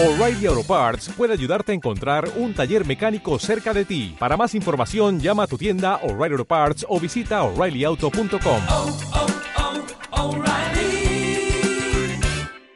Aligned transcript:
O'Reilly 0.00 0.46
Auto 0.46 0.62
Parts 0.62 1.10
puede 1.16 1.32
ayudarte 1.32 1.72
a 1.72 1.74
encontrar 1.74 2.30
un 2.36 2.54
taller 2.54 2.86
mecánico 2.86 3.36
cerca 3.40 3.74
de 3.74 3.84
ti. 3.84 4.14
Para 4.16 4.36
más 4.36 4.54
información, 4.54 5.18
llama 5.18 5.42
a 5.42 5.46
tu 5.48 5.58
tienda 5.58 5.96
O'Reilly 6.04 6.34
Auto 6.34 6.44
Parts 6.44 6.86
o 6.88 7.00
visita 7.00 7.42
oreillyauto.com. 7.42 8.62
oh, 8.68 8.96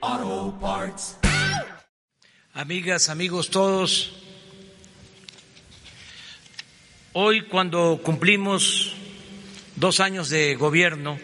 oh, 0.01 0.59
Parts. 0.61 1.17
Amigas, 2.55 3.09
amigos 3.09 3.51
todos, 3.51 4.15
hoy 7.13 7.43
cuando 7.43 8.01
cumplimos 8.03 8.97
dos 9.77 10.01
años 10.01 10.29
de 10.29 10.57
gobierno, 10.57 11.21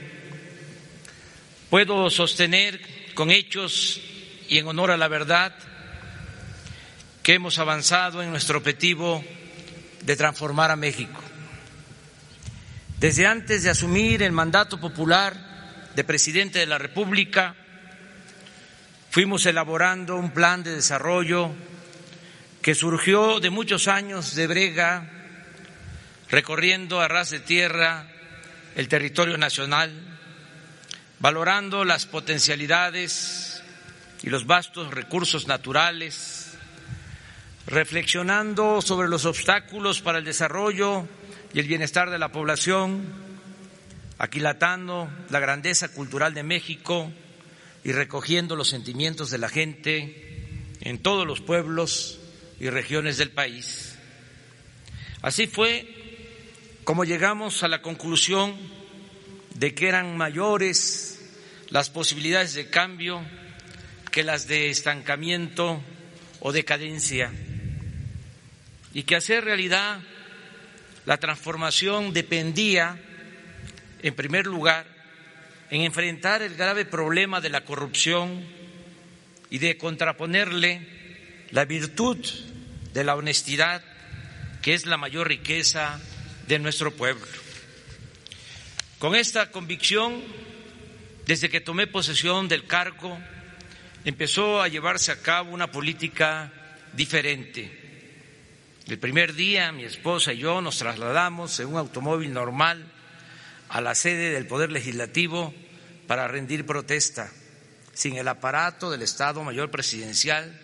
puedo 1.71 2.09
sostener 2.09 2.81
con 3.15 3.33
hechos 3.33 4.01
y 4.49 4.59
en 4.59 4.69
honor 4.69 4.93
a 4.93 4.97
la 4.97 5.09
verdad 5.09 5.53
que 7.29 7.35
hemos 7.35 7.59
avanzado 7.59 8.23
en 8.23 8.31
nuestro 8.31 8.57
objetivo 8.57 9.23
de 10.01 10.17
transformar 10.17 10.71
a 10.71 10.77
México. 10.77 11.21
Desde 12.99 13.27
antes 13.27 13.63
de 13.63 13.69
asumir 13.69 14.23
el 14.23 14.33
mandato 14.33 14.81
popular 14.81 15.37
de 15.95 16.05
presidente 16.05 16.59
de 16.59 16.65
la 16.65 16.79
República, 16.79 17.55
fuimos 19.11 19.45
elaborando 19.45 20.17
un 20.17 20.31
plan 20.31 20.63
de 20.63 20.75
desarrollo 20.75 21.51
que 22.63 22.75
surgió 22.75 23.41
de 23.41 23.51
muchos 23.51 23.89
años 23.89 24.35
de 24.35 24.47
brega, 24.47 25.11
recorriendo 26.31 27.03
a 27.03 27.09
ras 27.09 27.29
de 27.29 27.41
tierra 27.41 28.07
el 28.75 28.89
territorio 28.89 29.37
nacional, 29.37 29.93
valorando 31.19 31.85
las 31.85 32.07
potencialidades 32.07 33.63
y 34.23 34.31
los 34.31 34.47
vastos 34.47 34.95
recursos 34.95 35.47
naturales, 35.47 36.38
reflexionando 37.69 38.81
sobre 38.81 39.09
los 39.09 39.27
obstáculos 39.27 40.01
para 40.01 40.19
el 40.19 40.25
desarrollo 40.25 41.07
y 41.53 41.61
el 41.61 41.67
bienestar 41.67 42.09
de 42.11 42.19
la 42.19 42.33
población, 42.33 43.05
aquilatando 44.17 45.11
la 45.29 45.39
grandeza 45.39 45.89
cultural 45.89 46.33
de 46.33 46.43
México 46.43 47.13
y 47.85 47.93
recogiendo 47.93 48.57
los 48.57 48.69
sentimientos 48.69 49.31
de 49.31 49.39
la 49.39 49.51
gente 49.51 50.65
en 50.81 50.99
todos 50.99 51.27
los 51.27 51.43
pueblos 51.43 52.21
y 52.59 52.71
regiones 52.71 53.19
del 53.19 53.31
país. 53.31 53.99
Así 55.21 55.47
fue 55.47 55.95
como 56.85 57.05
llegamos 57.05 57.63
a 57.63 57.69
la 57.69 57.83
conclusión 57.83 58.57
de 59.57 59.75
que 59.75 59.89
eran 59.89 60.17
mayores 60.17 61.21
las 61.69 61.91
posibilidades 61.91 62.55
de 62.55 62.71
cambio 62.71 63.21
que 64.11 64.25
las 64.25 64.49
de 64.49 64.71
estancamiento 64.71 65.83
o 66.41 66.53
decadencia 66.53 67.31
y 68.95 69.03
que 69.03 69.17
hacer 69.17 69.45
realidad 69.45 70.01
la 71.05 71.17
transformación 71.19 72.13
dependía, 72.13 72.99
en 74.03 74.15
primer 74.15 74.47
lugar, 74.47 74.87
en 75.71 75.83
enfrentar 75.83 76.43
el 76.43 76.55
grave 76.55 76.85
problema 76.85 77.41
de 77.41 77.51
la 77.51 77.65
corrupción 77.65 78.45
y 79.51 79.59
de 79.59 79.79
contraponerle 79.79 80.87
la 81.51 81.65
virtud 81.65 82.19
de 82.93 83.05
la 83.05 83.17
honestidad, 83.17 83.83
que 84.61 84.75
es 84.75 84.87
la 84.87 84.97
mayor 84.97 85.29
riqueza 85.29 86.01
de 86.47 86.59
nuestro 86.59 86.93
pueblo. 86.93 87.27
Con 88.99 89.15
esta 89.15 89.51
convicción, 89.51 90.23
desde 91.27 91.49
que 91.49 91.61
tomé 91.61 91.87
posesión 91.87 92.49
del 92.49 92.67
cargo, 92.67 93.19
empezó 94.05 94.61
a 94.61 94.69
llevarse 94.69 95.13
a 95.13 95.23
cabo 95.23 95.53
una 95.53 95.71
política 95.71 96.53
diferente 96.95 97.88
el 98.89 98.99
primer 98.99 99.35
día 99.35 99.71
mi 99.71 99.85
esposa 99.85 100.33
y 100.33 100.39
yo 100.39 100.63
nos 100.63 100.79
trasladamos 100.79 101.61
en 101.61 101.69
un 101.69 101.77
automóvil 101.77 102.33
normal 102.33 102.87
a 103.69 103.83
la 103.83 103.95
sede 103.95 104.31
del 104.33 104.47
Poder 104.47 104.73
Legislativo 104.73 105.53
para 106.07 106.27
rendir 106.27 106.65
protesta, 106.65 107.31
sin 107.93 108.17
el 108.17 108.27
aparato 108.29 108.91
del 108.91 109.03
Estado 109.03 109.45
Mayor 109.45 109.71
Presidencial 109.71 110.59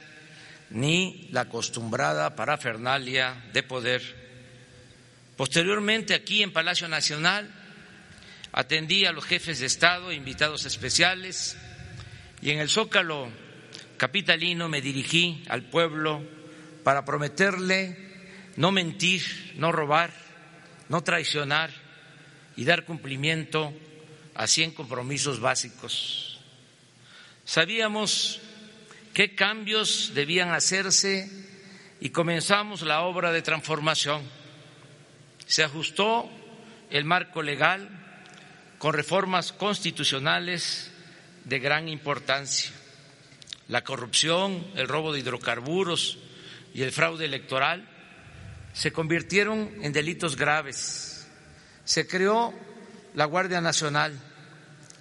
ni 0.71 1.29
la 1.33 1.43
acostumbrada 1.43 2.35
parafernalia 2.35 3.45
de 3.53 3.63
poder. 3.63 4.03
Posteriormente, 5.37 6.15
aquí 6.15 6.43
en 6.43 6.53
Palacio 6.53 6.89
Nacional, 6.89 7.51
atendí 8.53 9.05
a 9.05 9.13
los 9.13 9.25
jefes 9.27 9.61
de 9.61 9.67
Estado 9.67 10.13
invitados 10.13 10.65
especiales 10.65 11.59
y 12.41 12.51
en 12.53 12.61
el 12.61 12.71
Zócalo 12.71 13.29
capitalino 13.99 14.71
me 14.71 14.81
dirigí 14.81 15.45
al 15.51 15.65
pueblo 15.65 16.23
para 16.85 17.05
prometerle 17.05 18.04
no 18.57 18.73
mentir, 18.73 19.55
no 19.57 19.73
robar, 19.73 20.13
no 20.89 21.03
traicionar 21.03 21.71
y 22.57 22.65
dar 22.65 22.85
cumplimiento 22.85 23.73
a 24.35 24.47
cien 24.47 24.71
compromisos 24.73 25.41
básicos. 25.41 26.41
Sabíamos 27.45 28.41
qué 29.13 29.35
cambios 29.35 30.13
debían 30.15 30.53
hacerse 30.53 31.31
y 32.01 32.11
comenzamos 32.11 32.83
la 32.83 33.03
obra 33.03 33.33
de 33.33 33.43
transformación. 33.43 34.23
Se 35.47 35.63
ajustó 35.63 36.31
el 36.91 37.05
marco 37.05 37.43
legal 37.43 37.89
con 38.79 38.95
reformas 38.95 39.53
constitucionales 39.53 40.91
de 41.45 41.59
gran 41.59 41.89
importancia. 41.89 42.71
La 43.69 43.83
corrupción, 43.85 44.67
el 44.77 44.89
robo 44.89 45.13
de 45.13 45.21
hidrocarburos 45.21 46.19
y 46.75 46.83
el 46.83 46.93
fraude 46.93 47.25
electoral 47.25 47.89
se 48.75 48.93
convirtieron 48.93 49.71
en 49.81 49.93
delitos 49.93 50.37
graves. 50.37 51.27
Se 51.85 52.07
creó 52.07 52.53
la 53.15 53.25
Guardia 53.25 53.61
Nacional, 53.61 54.19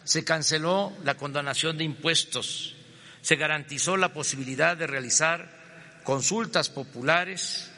se 0.04 0.24
canceló 0.24 0.94
la 1.04 1.16
condonación 1.16 1.78
de 1.78 1.84
impuestos, 1.84 2.76
se 3.22 3.36
garantizó 3.36 3.98
la 3.98 4.14
posibilidad 4.14 4.78
de 4.78 4.86
realizar 4.86 5.50
consultas 6.04 6.70
populares, 6.70 7.72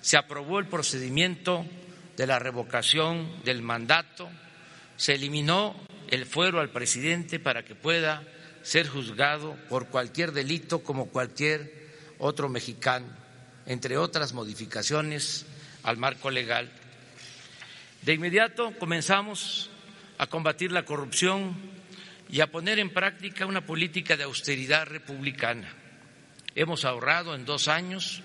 se 0.00 0.16
aprobó 0.16 0.58
el 0.58 0.66
procedimiento 0.66 1.66
de 2.16 2.26
la 2.26 2.38
revocación 2.38 3.42
del 3.44 3.60
mandato, 3.60 4.30
se 4.96 5.14
eliminó 5.14 5.76
el 6.08 6.24
fuero 6.24 6.60
al 6.60 6.70
presidente 6.70 7.38
para 7.38 7.62
que 7.64 7.74
pueda 7.74 8.22
ser 8.62 8.88
juzgado 8.88 9.56
por 9.68 9.88
cualquier 9.88 10.32
delito 10.32 10.82
como 10.82 11.08
cualquier 11.08 11.90
otro 12.18 12.48
mexicano 12.48 13.21
entre 13.66 13.96
otras 13.96 14.32
modificaciones 14.32 15.46
al 15.82 15.96
marco 15.96 16.30
legal. 16.30 16.70
De 18.02 18.14
inmediato 18.14 18.72
comenzamos 18.78 19.70
a 20.18 20.26
combatir 20.26 20.72
la 20.72 20.84
corrupción 20.84 21.56
y 22.28 22.40
a 22.40 22.50
poner 22.50 22.78
en 22.78 22.90
práctica 22.90 23.46
una 23.46 23.64
política 23.64 24.16
de 24.16 24.24
austeridad 24.24 24.86
republicana. 24.86 25.72
Hemos 26.54 26.84
ahorrado 26.84 27.34
en 27.34 27.44
dos 27.44 27.68
años 27.68 28.22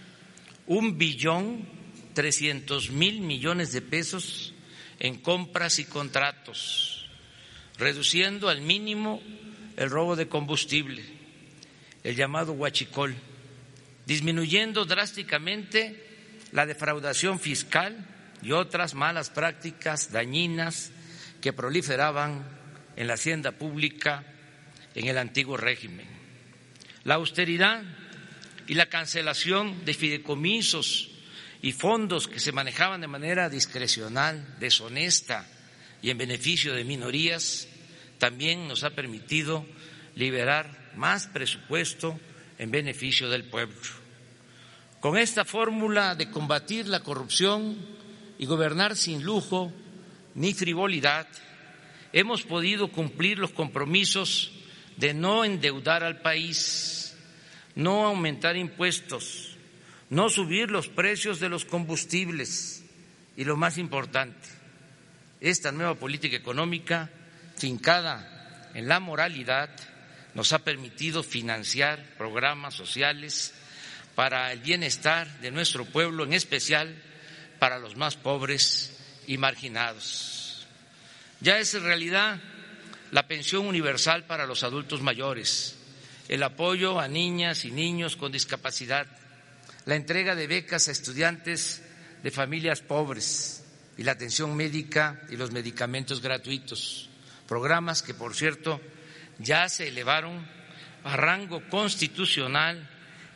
un 0.65 0.97
billón 0.97 1.67
trescientos 2.13 2.89
mil 2.89 3.21
millones 3.21 3.71
de 3.71 3.81
pesos 3.81 4.53
en 4.99 5.19
compras 5.19 5.77
y 5.79 5.85
contratos, 5.85 7.07
reduciendo 7.77 8.49
al 8.49 8.61
mínimo 8.61 9.21
el 9.75 9.89
robo 9.89 10.15
de 10.15 10.27
combustible, 10.27 11.03
el 12.03 12.15
llamado 12.15 12.53
huachicol 12.53 13.15
disminuyendo 14.07 14.85
drásticamente 14.85 16.01
la 16.53 16.65
defraudación 16.65 17.39
fiscal 17.39 18.07
y 18.41 18.53
otras 18.53 18.93
malas 18.93 19.29
prácticas 19.29 20.13
dañinas 20.13 20.91
que 21.41 21.51
proliferaban 21.51 22.47
en 22.95 23.07
la 23.07 23.15
hacienda 23.15 23.51
pública 23.51 24.23
en 24.95 25.07
el 25.07 25.17
antiguo 25.17 25.57
régimen. 25.57 26.07
La 27.03 27.15
austeridad 27.15 27.83
y 28.65 28.75
la 28.75 28.87
cancelación 28.87 29.83
de 29.83 29.93
fideicomisos 29.93 31.11
y 31.61 31.73
fondos 31.73 32.29
que 32.29 32.39
se 32.39 32.53
manejaban 32.53 33.01
de 33.01 33.07
manera 33.07 33.49
discrecional, 33.49 34.55
deshonesta 34.59 35.45
y 36.01 36.11
en 36.11 36.17
beneficio 36.17 36.73
de 36.73 36.85
minorías 36.85 37.67
también 38.19 38.69
nos 38.69 38.85
ha 38.85 38.91
permitido 38.91 39.65
liberar 40.15 40.91
más 40.95 41.27
presupuesto 41.27 42.17
en 42.57 42.71
beneficio 42.71 43.29
del 43.29 43.43
pueblo. 43.43 43.75
Con 44.99 45.17
esta 45.17 45.45
fórmula 45.45 46.15
de 46.15 46.31
combatir 46.31 46.87
la 46.87 47.01
corrupción 47.01 47.77
y 48.39 48.45
gobernar 48.45 48.95
sin 48.95 49.23
lujo 49.23 49.71
ni 50.35 50.53
frivolidad, 50.53 51.27
hemos 52.13 52.43
podido 52.43 52.89
cumplir 52.89 53.39
los 53.39 53.51
compromisos 53.51 54.51
de 54.97 55.13
no 55.13 55.45
endeudar 55.45 56.03
al 56.03 56.21
país, 56.21 57.15
no 57.75 58.05
aumentar 58.05 58.57
impuestos, 58.57 59.55
no 60.09 60.29
subir 60.29 60.71
los 60.71 60.87
precios 60.87 61.39
de 61.39 61.49
los 61.49 61.65
combustibles 61.65 62.83
y 63.35 63.43
lo 63.43 63.55
más 63.55 63.77
importante, 63.77 64.47
esta 65.39 65.71
nueva 65.71 65.95
política 65.95 66.35
económica 66.35 67.11
fincada 67.55 68.71
en 68.73 68.87
la 68.87 68.99
moralidad 68.99 69.69
nos 70.37 70.53
ha 70.53 70.59
permitido 70.59 71.23
financiar 71.23 72.13
programas 72.15 72.75
sociales 72.75 73.55
para 74.13 74.51
el 74.51 74.59
bienestar 74.59 75.41
de 75.41 75.49
nuestro 75.49 75.83
pueblo, 75.83 76.25
en 76.25 76.33
especial 76.33 76.95
para 77.57 77.79
los 77.79 77.95
más 77.95 78.17
pobres 78.17 78.95
y 79.25 79.39
marginados. 79.39 80.67
Ya 81.41 81.57
es 81.57 81.73
realidad 81.81 82.39
la 83.09 83.27
pensión 83.27 83.65
universal 83.65 84.27
para 84.27 84.45
los 84.45 84.61
adultos 84.61 85.01
mayores, 85.01 85.75
el 86.29 86.43
apoyo 86.43 86.99
a 86.99 87.07
niñas 87.07 87.65
y 87.65 87.71
niños 87.71 88.15
con 88.15 88.31
discapacidad, 88.31 89.07
la 89.85 89.95
entrega 89.95 90.35
de 90.35 90.45
becas 90.45 90.87
a 90.87 90.91
estudiantes 90.91 91.81
de 92.21 92.29
familias 92.29 92.81
pobres 92.81 93.63
y 93.97 94.03
la 94.03 94.11
atención 94.11 94.55
médica 94.55 95.19
y 95.31 95.35
los 95.35 95.49
medicamentos 95.49 96.21
gratuitos, 96.21 97.09
programas 97.47 98.03
que, 98.03 98.13
por 98.13 98.35
cierto, 98.35 98.79
ya 99.39 99.69
se 99.69 99.87
elevaron 99.87 100.47
a 101.03 101.15
rango 101.15 101.67
constitucional 101.69 102.89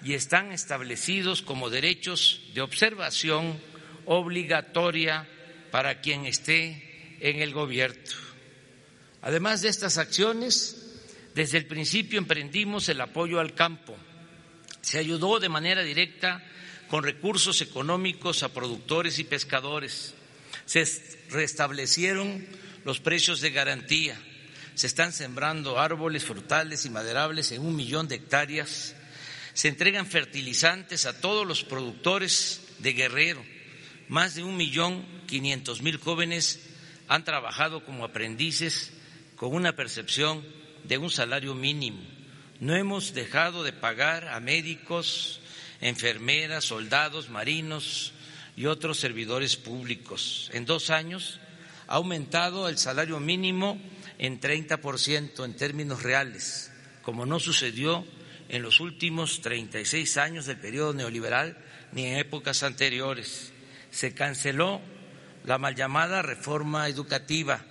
y 0.03 0.13
están 0.13 0.51
establecidos 0.51 1.41
como 1.41 1.69
derechos 1.69 2.41
de 2.53 2.61
observación 2.61 3.59
obligatoria 4.05 5.27
para 5.71 6.01
quien 6.01 6.25
esté 6.25 7.17
en 7.19 7.41
el 7.41 7.53
gobierno. 7.53 8.01
Además 9.21 9.61
de 9.61 9.69
estas 9.69 9.97
acciones, 9.97 10.99
desde 11.35 11.59
el 11.59 11.65
principio 11.65 12.17
emprendimos 12.17 12.89
el 12.89 12.99
apoyo 12.99 13.39
al 13.39 13.53
campo. 13.53 13.95
Se 14.81 14.97
ayudó 14.97 15.39
de 15.39 15.49
manera 15.49 15.83
directa 15.83 16.43
con 16.89 17.03
recursos 17.03 17.61
económicos 17.61 18.43
a 18.43 18.49
productores 18.49 19.19
y 19.19 19.23
pescadores. 19.23 20.15
Se 20.65 20.85
restablecieron 21.29 22.45
los 22.83 22.99
precios 22.99 23.39
de 23.39 23.51
garantía. 23.51 24.19
Se 24.81 24.87
están 24.87 25.13
sembrando 25.13 25.79
árboles 25.79 26.23
frutales 26.23 26.87
y 26.87 26.89
maderables 26.89 27.51
en 27.51 27.61
un 27.61 27.75
millón 27.75 28.07
de 28.07 28.15
hectáreas. 28.15 28.95
Se 29.53 29.67
entregan 29.67 30.07
fertilizantes 30.07 31.05
a 31.05 31.21
todos 31.21 31.45
los 31.45 31.63
productores 31.63 32.61
de 32.79 32.93
Guerrero. 32.93 33.45
Más 34.07 34.33
de 34.33 34.43
un 34.43 34.57
millón 34.57 35.05
quinientos 35.27 35.83
mil 35.83 35.97
jóvenes 35.97 36.61
han 37.07 37.23
trabajado 37.23 37.85
como 37.85 38.05
aprendices 38.05 38.91
con 39.35 39.53
una 39.53 39.75
percepción 39.75 40.43
de 40.85 40.97
un 40.97 41.11
salario 41.11 41.53
mínimo. 41.53 42.01
No 42.59 42.75
hemos 42.75 43.13
dejado 43.13 43.63
de 43.63 43.73
pagar 43.73 44.29
a 44.29 44.39
médicos, 44.39 45.41
enfermeras, 45.79 46.65
soldados, 46.65 47.29
marinos 47.29 48.13
y 48.57 48.65
otros 48.65 48.97
servidores 48.97 49.57
públicos. 49.57 50.49
En 50.53 50.65
dos 50.65 50.89
años 50.89 51.39
ha 51.87 51.97
aumentado 51.97 52.67
el 52.67 52.79
salario 52.79 53.19
mínimo 53.19 53.79
en 54.21 54.39
30% 54.39 55.43
en 55.43 55.55
términos 55.55 56.03
reales, 56.03 56.71
como 57.01 57.25
no 57.25 57.39
sucedió 57.39 58.05
en 58.49 58.61
los 58.61 58.79
últimos 58.79 59.41
36 59.41 60.17
años 60.17 60.45
del 60.45 60.57
periodo 60.57 60.93
neoliberal 60.93 61.57
ni 61.91 62.05
en 62.05 62.17
épocas 62.17 62.61
anteriores. 62.61 63.51
Se 63.89 64.13
canceló 64.13 64.79
la 65.43 65.57
mal 65.57 65.75
llamada 65.75 66.21
reforma 66.21 66.87
educativa. 66.87 67.65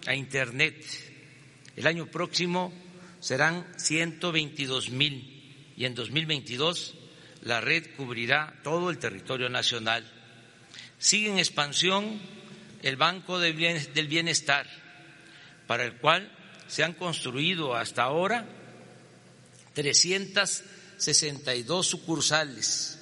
a 0.06 0.14
Internet. 0.14 0.84
El 1.76 1.86
año 1.86 2.06
próximo 2.06 2.72
serán 3.20 3.66
122 3.76 4.90
mil 4.90 5.72
y 5.76 5.84
en 5.84 5.94
2022 5.94 6.96
la 7.42 7.60
red 7.60 7.86
cubrirá 7.96 8.60
todo 8.62 8.90
el 8.90 8.98
territorio 8.98 9.48
nacional. 9.48 10.10
Sigue 10.98 11.30
en 11.30 11.38
expansión 11.38 12.20
el 12.84 12.96
Banco 12.96 13.38
del 13.38 13.54
Bienestar, 13.54 14.66
para 15.66 15.84
el 15.84 15.96
cual 15.96 16.30
se 16.68 16.84
han 16.84 16.92
construido 16.92 17.74
hasta 17.74 18.02
ahora 18.02 18.46
362 19.72 21.86
sucursales. 21.86 22.98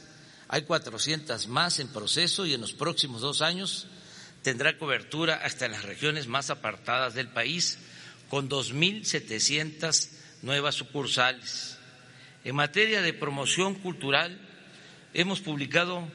Hay 0.47 0.63
400 0.63 1.49
más 1.49 1.81
en 1.81 1.89
proceso 1.89 2.47
y 2.47 2.55
en 2.55 2.61
los 2.61 2.75
próximos 2.75 3.23
dos 3.23 3.43
años 3.43 3.89
tendrá 4.43 4.79
cobertura 4.79 5.41
hasta 5.43 5.67
en 5.67 5.73
las 5.73 5.83
regiones 5.83 6.29
más 6.29 6.51
apartadas 6.51 7.15
del 7.15 7.27
país 7.27 7.79
con 8.31 8.49
2.700 8.49 10.11
nuevas 10.43 10.77
sucursales. 10.77 11.77
En 12.45 12.55
materia 12.55 13.03
de 13.03 13.15
promoción 13.15 13.75
cultural, 13.75 14.39
hemos 15.13 15.41
publicado 15.41 16.09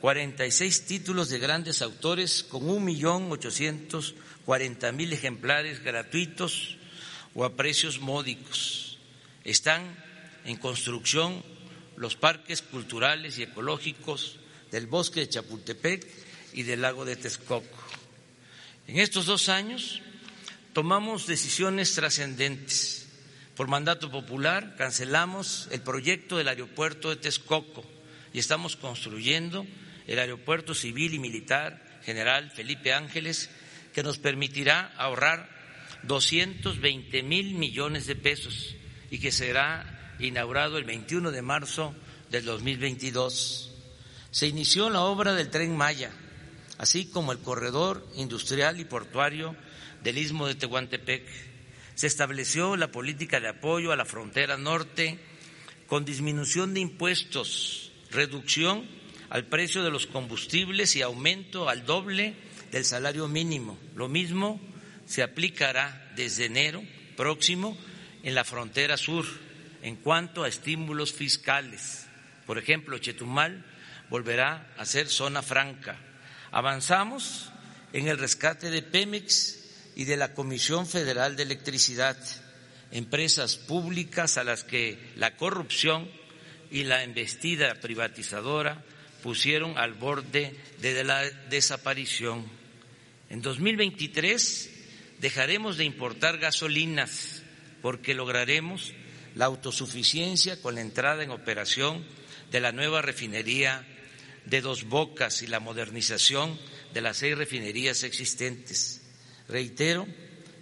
46 0.00 0.86
títulos 0.86 1.28
de 1.28 1.38
grandes 1.38 1.82
autores 1.82 2.42
con 2.44 2.62
1.840.000 2.62 5.12
ejemplares 5.12 5.82
gratuitos 5.82 6.78
o 7.34 7.44
a 7.44 7.56
precios 7.56 8.00
módicos. 8.00 8.98
Están 9.44 9.82
en 10.44 10.56
construcción 10.56 11.42
los 11.96 12.14
parques 12.14 12.62
culturales 12.62 13.38
y 13.38 13.42
ecológicos 13.42 14.36
del 14.70 14.86
bosque 14.86 15.18
de 15.20 15.28
Chapultepec 15.28 16.06
y 16.52 16.62
del 16.62 16.82
lago 16.82 17.04
de 17.04 17.16
Texcoco. 17.16 17.66
En 18.86 19.00
estos 19.00 19.26
dos 19.26 19.48
años 19.48 20.00
tomamos 20.72 21.26
decisiones 21.26 21.92
trascendentes. 21.94 23.08
Por 23.56 23.66
mandato 23.66 24.12
popular 24.12 24.76
cancelamos 24.76 25.66
el 25.72 25.80
proyecto 25.80 26.36
del 26.36 26.46
aeropuerto 26.46 27.10
de 27.10 27.16
Texcoco 27.16 27.84
y 28.32 28.38
estamos 28.38 28.76
construyendo 28.76 29.66
el 30.08 30.18
aeropuerto 30.18 30.74
civil 30.74 31.14
y 31.14 31.18
militar 31.18 32.00
general 32.02 32.50
Felipe 32.50 32.92
Ángeles 32.92 33.50
que 33.92 34.02
nos 34.02 34.18
permitirá 34.18 34.92
ahorrar 34.96 35.48
220 36.04 37.22
mil 37.22 37.54
millones 37.54 38.06
de 38.06 38.16
pesos 38.16 38.74
y 39.10 39.18
que 39.18 39.30
será 39.30 40.16
inaugurado 40.18 40.78
el 40.78 40.84
21 40.84 41.30
de 41.30 41.42
marzo 41.42 41.94
del 42.30 42.44
2022. 42.46 43.74
Se 44.30 44.46
inició 44.46 44.88
la 44.88 45.02
obra 45.02 45.34
del 45.34 45.50
tren 45.50 45.76
Maya, 45.76 46.10
así 46.78 47.06
como 47.06 47.32
el 47.32 47.40
corredor 47.40 48.06
industrial 48.16 48.80
y 48.80 48.84
portuario 48.84 49.56
del 50.02 50.18
istmo 50.18 50.46
de 50.46 50.54
Tehuantepec. 50.54 51.26
Se 51.94 52.06
estableció 52.06 52.76
la 52.76 52.90
política 52.90 53.40
de 53.40 53.48
apoyo 53.48 53.92
a 53.92 53.96
la 53.96 54.04
frontera 54.04 54.56
norte 54.56 55.18
con 55.86 56.04
disminución 56.04 56.72
de 56.72 56.80
impuestos, 56.80 57.92
reducción 58.10 58.97
al 59.30 59.46
precio 59.46 59.82
de 59.82 59.90
los 59.90 60.06
combustibles 60.06 60.96
y 60.96 61.02
aumento 61.02 61.68
al 61.68 61.84
doble 61.84 62.34
del 62.70 62.84
salario 62.84 63.28
mínimo. 63.28 63.78
Lo 63.94 64.08
mismo 64.08 64.60
se 65.06 65.22
aplicará 65.22 66.12
desde 66.16 66.46
enero 66.46 66.82
próximo 67.16 67.76
en 68.22 68.34
la 68.34 68.44
frontera 68.44 68.96
sur 68.96 69.26
en 69.82 69.96
cuanto 69.96 70.44
a 70.44 70.48
estímulos 70.48 71.12
fiscales. 71.12 72.06
Por 72.46 72.58
ejemplo, 72.58 72.98
Chetumal 72.98 73.64
volverá 74.10 74.72
a 74.76 74.84
ser 74.84 75.08
zona 75.08 75.42
franca. 75.42 75.98
Avanzamos 76.50 77.50
en 77.92 78.08
el 78.08 78.18
rescate 78.18 78.70
de 78.70 78.82
Pemex 78.82 79.92
y 79.96 80.04
de 80.04 80.16
la 80.16 80.34
Comisión 80.34 80.86
Federal 80.86 81.36
de 81.36 81.42
Electricidad, 81.42 82.16
empresas 82.90 83.56
públicas 83.56 84.38
a 84.38 84.44
las 84.44 84.64
que 84.64 84.98
la 85.16 85.36
corrupción 85.36 86.08
y 86.70 86.84
la 86.84 87.02
embestida 87.02 87.74
privatizadora 87.74 88.84
pusieron 89.22 89.76
al 89.78 89.94
borde 89.94 90.54
de 90.80 91.04
la 91.04 91.24
desaparición. 91.50 92.44
En 93.30 93.42
2023 93.42 94.70
dejaremos 95.20 95.76
de 95.76 95.84
importar 95.84 96.38
gasolinas 96.38 97.42
porque 97.82 98.14
lograremos 98.14 98.92
la 99.34 99.46
autosuficiencia 99.46 100.60
con 100.60 100.74
la 100.74 100.80
entrada 100.80 101.22
en 101.22 101.30
operación 101.30 102.04
de 102.50 102.60
la 102.60 102.72
nueva 102.72 103.02
refinería 103.02 103.86
de 104.46 104.60
Dos 104.60 104.84
Bocas 104.84 105.42
y 105.42 105.46
la 105.46 105.60
modernización 105.60 106.58
de 106.94 107.00
las 107.02 107.18
seis 107.18 107.36
refinerías 107.36 108.02
existentes. 108.02 109.02
Reitero 109.48 110.06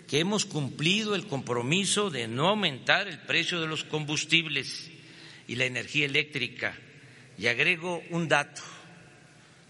que 0.07 0.21
hemos 0.21 0.45
cumplido 0.45 1.15
el 1.15 1.27
compromiso 1.27 2.11
de 2.11 2.29
no 2.29 2.49
aumentar 2.49 3.09
el 3.09 3.21
precio 3.21 3.61
de 3.61 3.67
los 3.67 3.85
combustibles 3.85 4.91
y 5.47 5.57
la 5.57 5.65
energía 5.65 6.07
eléctrica. 6.07 6.79
Y 7.39 7.49
agrego 7.49 8.03
un 8.11 8.29
dato, 8.29 8.63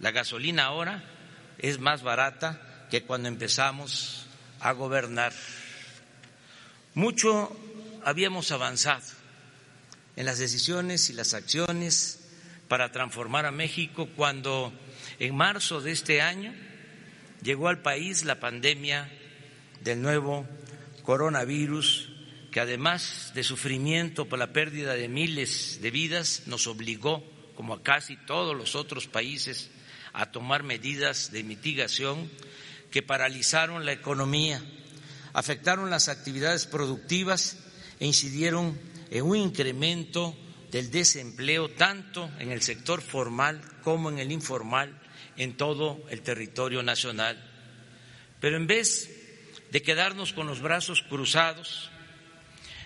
la 0.01 0.11
gasolina 0.11 0.65
ahora 0.65 1.03
es 1.59 1.79
más 1.81 2.03
barata 2.03 2.87
que 2.91 3.03
cuando 3.03 3.29
empezamos 3.29 4.27
a 4.61 4.73
gobernar. 4.73 5.33
Mucho 6.95 7.55
habíamos 8.05 8.53
avanzado 8.53 9.05
en 10.17 10.27
las 10.27 10.39
decisiones 10.39 11.11
y 11.11 11.13
las 11.13 11.35
acciones 11.35 12.21
para 12.69 12.93
transformar 12.93 13.47
a 13.47 13.51
México 13.51 14.09
cuando 14.17 14.73
en 15.19 15.37
marzo 15.37 15.81
de 15.81 15.93
este 15.93 16.23
año 16.23 16.55
llegó 17.43 17.69
al 17.69 17.83
país 17.83 18.25
la 18.25 18.41
pandemia 18.41 19.11
del 19.83 20.03
nuevo 20.03 20.47
coronavirus 21.03 22.11
que 22.51 22.61
además 22.61 23.33
de 23.35 23.45
sufrimiento 23.45 24.27
por 24.27 24.39
la 24.39 24.53
pérdida 24.53 24.95
de 24.95 25.09
miles 25.09 25.81
de 25.83 25.91
vidas 25.91 26.45
nos 26.47 26.67
obligó, 26.67 27.23
como 27.57 27.75
a 27.75 27.83
casi 27.83 28.17
todos 28.17 28.57
los 28.57 28.77
otros 28.77 29.09
países, 29.09 29.71
a 30.13 30.31
tomar 30.31 30.63
medidas 30.63 31.33
de 31.33 31.43
mitigación 31.43 32.31
que 32.91 33.03
paralizaron 33.03 33.85
la 33.85 33.93
economía, 33.93 34.63
afectaron 35.33 35.91
las 35.91 36.09
actividades 36.09 36.67
productivas 36.67 37.59
e 37.99 38.07
incidieron 38.07 38.79
en 39.11 39.25
un 39.25 39.37
incremento 39.37 40.37
del 40.71 40.91
desempleo 40.91 41.71
tanto 41.71 42.31
en 42.39 42.53
el 42.53 42.63
sector 42.63 43.01
formal 43.03 43.61
como 43.83 44.11
en 44.11 44.19
el 44.19 44.33
informal 44.33 45.01
en 45.37 45.57
todo 45.57 46.03
el 46.11 46.23
territorio 46.23 46.83
nacional. 46.83 47.37
Pero 48.41 48.57
en 48.57 48.67
vez 48.67 49.11
de 49.71 49.83
quedarnos 49.83 50.33
con 50.33 50.47
los 50.47 50.61
brazos 50.61 51.03
cruzados, 51.03 51.91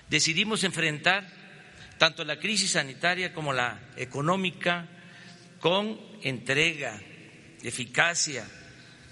decidimos 0.08 0.64
enfrentar 0.64 1.39
tanto 2.00 2.24
la 2.24 2.38
crisis 2.38 2.70
sanitaria 2.70 3.34
como 3.34 3.52
la 3.52 3.78
económica 3.94 4.88
con 5.60 6.00
entrega, 6.22 6.98
eficacia 7.62 8.48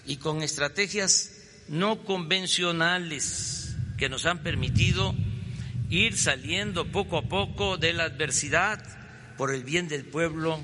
y 0.06 0.16
con 0.16 0.42
estrategias 0.42 1.66
no 1.68 2.02
convencionales 2.02 3.76
que 3.98 4.08
nos 4.08 4.24
han 4.24 4.42
permitido 4.42 5.14
ir 5.90 6.16
saliendo 6.16 6.90
poco 6.90 7.18
a 7.18 7.28
poco 7.28 7.76
de 7.76 7.92
la 7.92 8.04
adversidad 8.04 8.82
por 9.36 9.52
el 9.52 9.64
bien 9.64 9.86
del 9.88 10.06
pueblo 10.06 10.58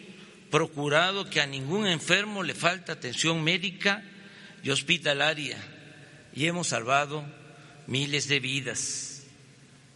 procurado 0.50 1.28
que 1.28 1.40
a 1.40 1.46
ningún 1.46 1.86
enfermo 1.86 2.42
le 2.42 2.54
falte 2.54 2.92
atención 2.92 3.42
médica 3.42 4.02
y 4.62 4.70
hospitalaria 4.70 5.56
y 6.34 6.46
hemos 6.46 6.68
salvado 6.68 7.24
miles 7.86 8.28
de 8.28 8.40
vidas. 8.40 9.24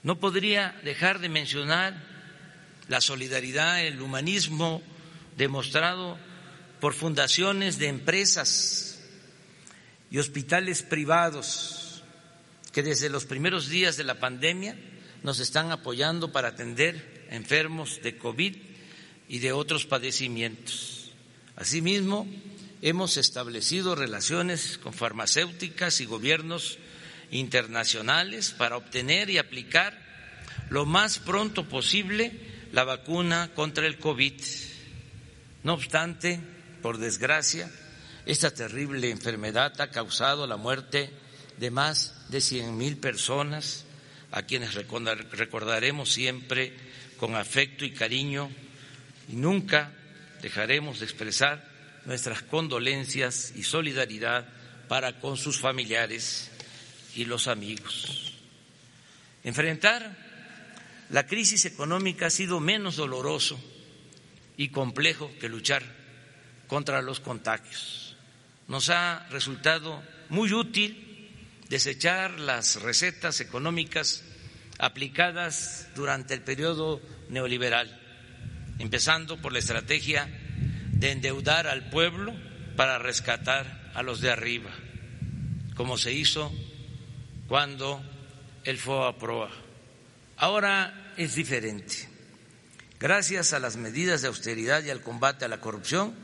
No 0.03 0.19
podría 0.19 0.79
dejar 0.85 1.19
de 1.19 1.29
mencionar 1.29 1.95
la 2.89 3.01
solidaridad, 3.01 3.85
el 3.85 4.01
humanismo 4.01 4.83
demostrado 5.37 6.19
por 6.81 6.95
fundaciones 6.95 7.79
de 7.79 7.89
empresas 7.89 9.01
y 10.11 10.19
hospitales 10.19 10.83
privados 10.83 12.03
que 12.73 12.83
desde 12.83 13.09
los 13.09 13.25
primeros 13.25 13.69
días 13.69 13.97
de 13.97 14.05
la 14.05 14.21
pandemia 14.21 14.77
nos 15.23 15.41
están 15.41 15.73
apoyando 15.73 16.33
para 16.33 16.49
atender 16.49 17.27
enfermos 17.31 18.01
de 18.03 18.17
COVID 18.17 18.57
y 19.29 19.39
de 19.39 19.53
otros 19.53 19.87
padecimientos. 19.87 21.11
Asimismo, 21.57 22.29
hemos 22.83 23.17
establecido 23.17 23.95
relaciones 23.95 24.79
con 24.79 24.93
farmacéuticas 24.93 26.01
y 26.01 26.05
gobiernos 26.05 26.79
internacionales 27.31 28.53
para 28.53 28.77
obtener 28.77 29.31
y 29.31 29.39
aplicar 29.39 29.99
lo 30.71 30.87
más 30.87 31.19
pronto 31.19 31.69
posible 31.69 32.33
la 32.73 32.85
vacuna 32.85 33.53
contra 33.55 33.87
el 33.87 33.99
COVID. 33.99 34.35
No 35.65 35.75
obstante, 35.75 36.41
por 36.83 36.99
desgracia, 36.99 37.71
esta 38.27 38.53
terrible 38.53 39.11
enfermedad 39.11 39.81
ha 39.81 39.91
causado 39.91 40.47
la 40.47 40.57
muerte 40.57 41.11
de 41.59 41.71
más 41.71 42.15
de 42.29 42.41
cien 42.41 42.77
mil 42.77 42.99
personas, 42.99 43.86
a 44.33 44.43
quienes 44.43 44.75
recordaremos 44.75 46.13
siempre 46.13 46.73
con 47.17 47.35
afecto 47.35 47.85
y 47.85 47.93
cariño, 47.93 48.51
y 49.29 49.37
nunca 49.37 49.93
dejaremos 50.43 51.01
de 51.01 51.07
expresar 51.07 51.69
nuestras 52.05 52.43
condolencias 52.43 53.53
y 53.57 53.63
solidaridad 53.63 54.47
para 54.89 55.19
con 55.19 55.37
sus 55.37 55.59
familiares 55.59 56.51
y 57.15 57.25
los 57.25 57.49
amigos. 57.49 58.35
Enfrentar 59.43 60.17
la 61.11 61.27
crisis 61.27 61.65
económica 61.65 62.27
ha 62.27 62.31
sido 62.31 62.61
menos 62.61 62.97
doloroso 62.97 63.59
y 64.57 64.69
complejo 64.69 65.31
que 65.41 65.49
luchar 65.49 65.83
contra 66.67 67.03
los 67.03 67.21
contagios. 67.21 68.17
Nos 68.69 68.91
ha 68.91 69.27
resultado 69.31 70.03
muy 70.29 70.53
útil 70.53 71.06
desechar 71.69 72.39
las 72.39 72.81
recetas 72.83 73.41
económicas 73.41 74.23
aplicadas 74.79 75.89
durante 75.95 76.35
el 76.35 76.43
periodo 76.43 77.01
neoliberal, 77.29 78.01
empezando 78.79 79.41
por 79.41 79.53
la 79.53 79.59
estrategia 79.59 80.29
de 80.93 81.11
endeudar 81.11 81.67
al 81.67 81.91
pueblo 81.91 82.35
para 82.77 82.99
rescatar 82.99 83.91
a 83.95 84.03
los 84.03 84.21
de 84.21 84.31
arriba, 84.31 84.71
como 85.75 85.99
se 85.99 86.13
hizo 86.13 86.53
cuando 87.49 88.03
el 88.65 88.79
FOA 88.79 89.19
proa. 89.19 89.51
Ahora 90.37 91.15
es 91.17 91.35
diferente. 91.35 92.09
Gracias 92.99 93.53
a 93.53 93.59
las 93.59 93.77
medidas 93.77 94.23
de 94.23 94.29
austeridad 94.29 94.83
y 94.85 94.91
al 94.91 95.03
combate 95.03 95.45
a 95.45 95.49
la 95.49 95.61
corrupción, 95.61 96.15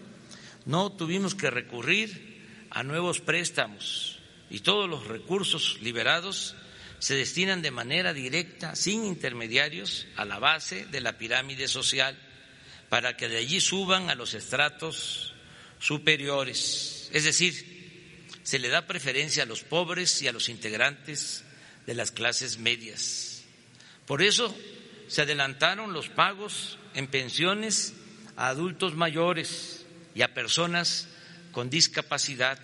no 0.64 0.92
tuvimos 0.92 1.34
que 1.34 1.50
recurrir 1.50 2.66
a 2.70 2.82
nuevos 2.82 3.20
préstamos 3.20 4.22
y 4.52 4.61
todos 4.61 4.88
los 4.88 5.06
recursos 5.06 5.78
liberados 5.80 6.54
se 6.99 7.14
destinan 7.14 7.62
de 7.62 7.71
manera 7.71 8.12
directa, 8.12 8.76
sin 8.76 9.06
intermediarios, 9.06 10.06
a 10.14 10.26
la 10.26 10.38
base 10.38 10.85
de 10.85 11.00
la 11.00 11.16
pirámide 11.16 11.68
social 11.68 12.18
para 12.90 13.16
que 13.16 13.28
de 13.28 13.38
allí 13.38 13.62
suban 13.62 14.11
a 14.11 14.14
los 14.14 14.35
estratos 14.35 15.32
superiores. 15.78 17.09
Es 17.14 17.25
decir, 17.25 18.28
se 18.42 18.59
le 18.59 18.68
da 18.68 18.87
preferencia 18.87 19.44
a 19.44 19.47
los 19.47 19.62
pobres 19.62 20.21
y 20.21 20.28
a 20.28 20.32
los 20.32 20.50
integrantes 20.50 21.44
de 21.87 21.94
las 21.94 22.11
clases 22.11 22.59
medias. 22.59 23.44
Por 24.06 24.21
eso 24.21 24.54
se 25.09 25.23
adelantaron 25.23 25.94
los 25.94 26.11
pagos 26.11 26.78
en 26.92 27.06
pensiones 27.06 27.94
a 28.37 28.49
adultos 28.49 28.97
mayores 28.97 29.87
y 30.14 30.21
a 30.21 30.35
personas 30.35 31.09
con 31.52 31.71
discapacidad. 31.71 32.61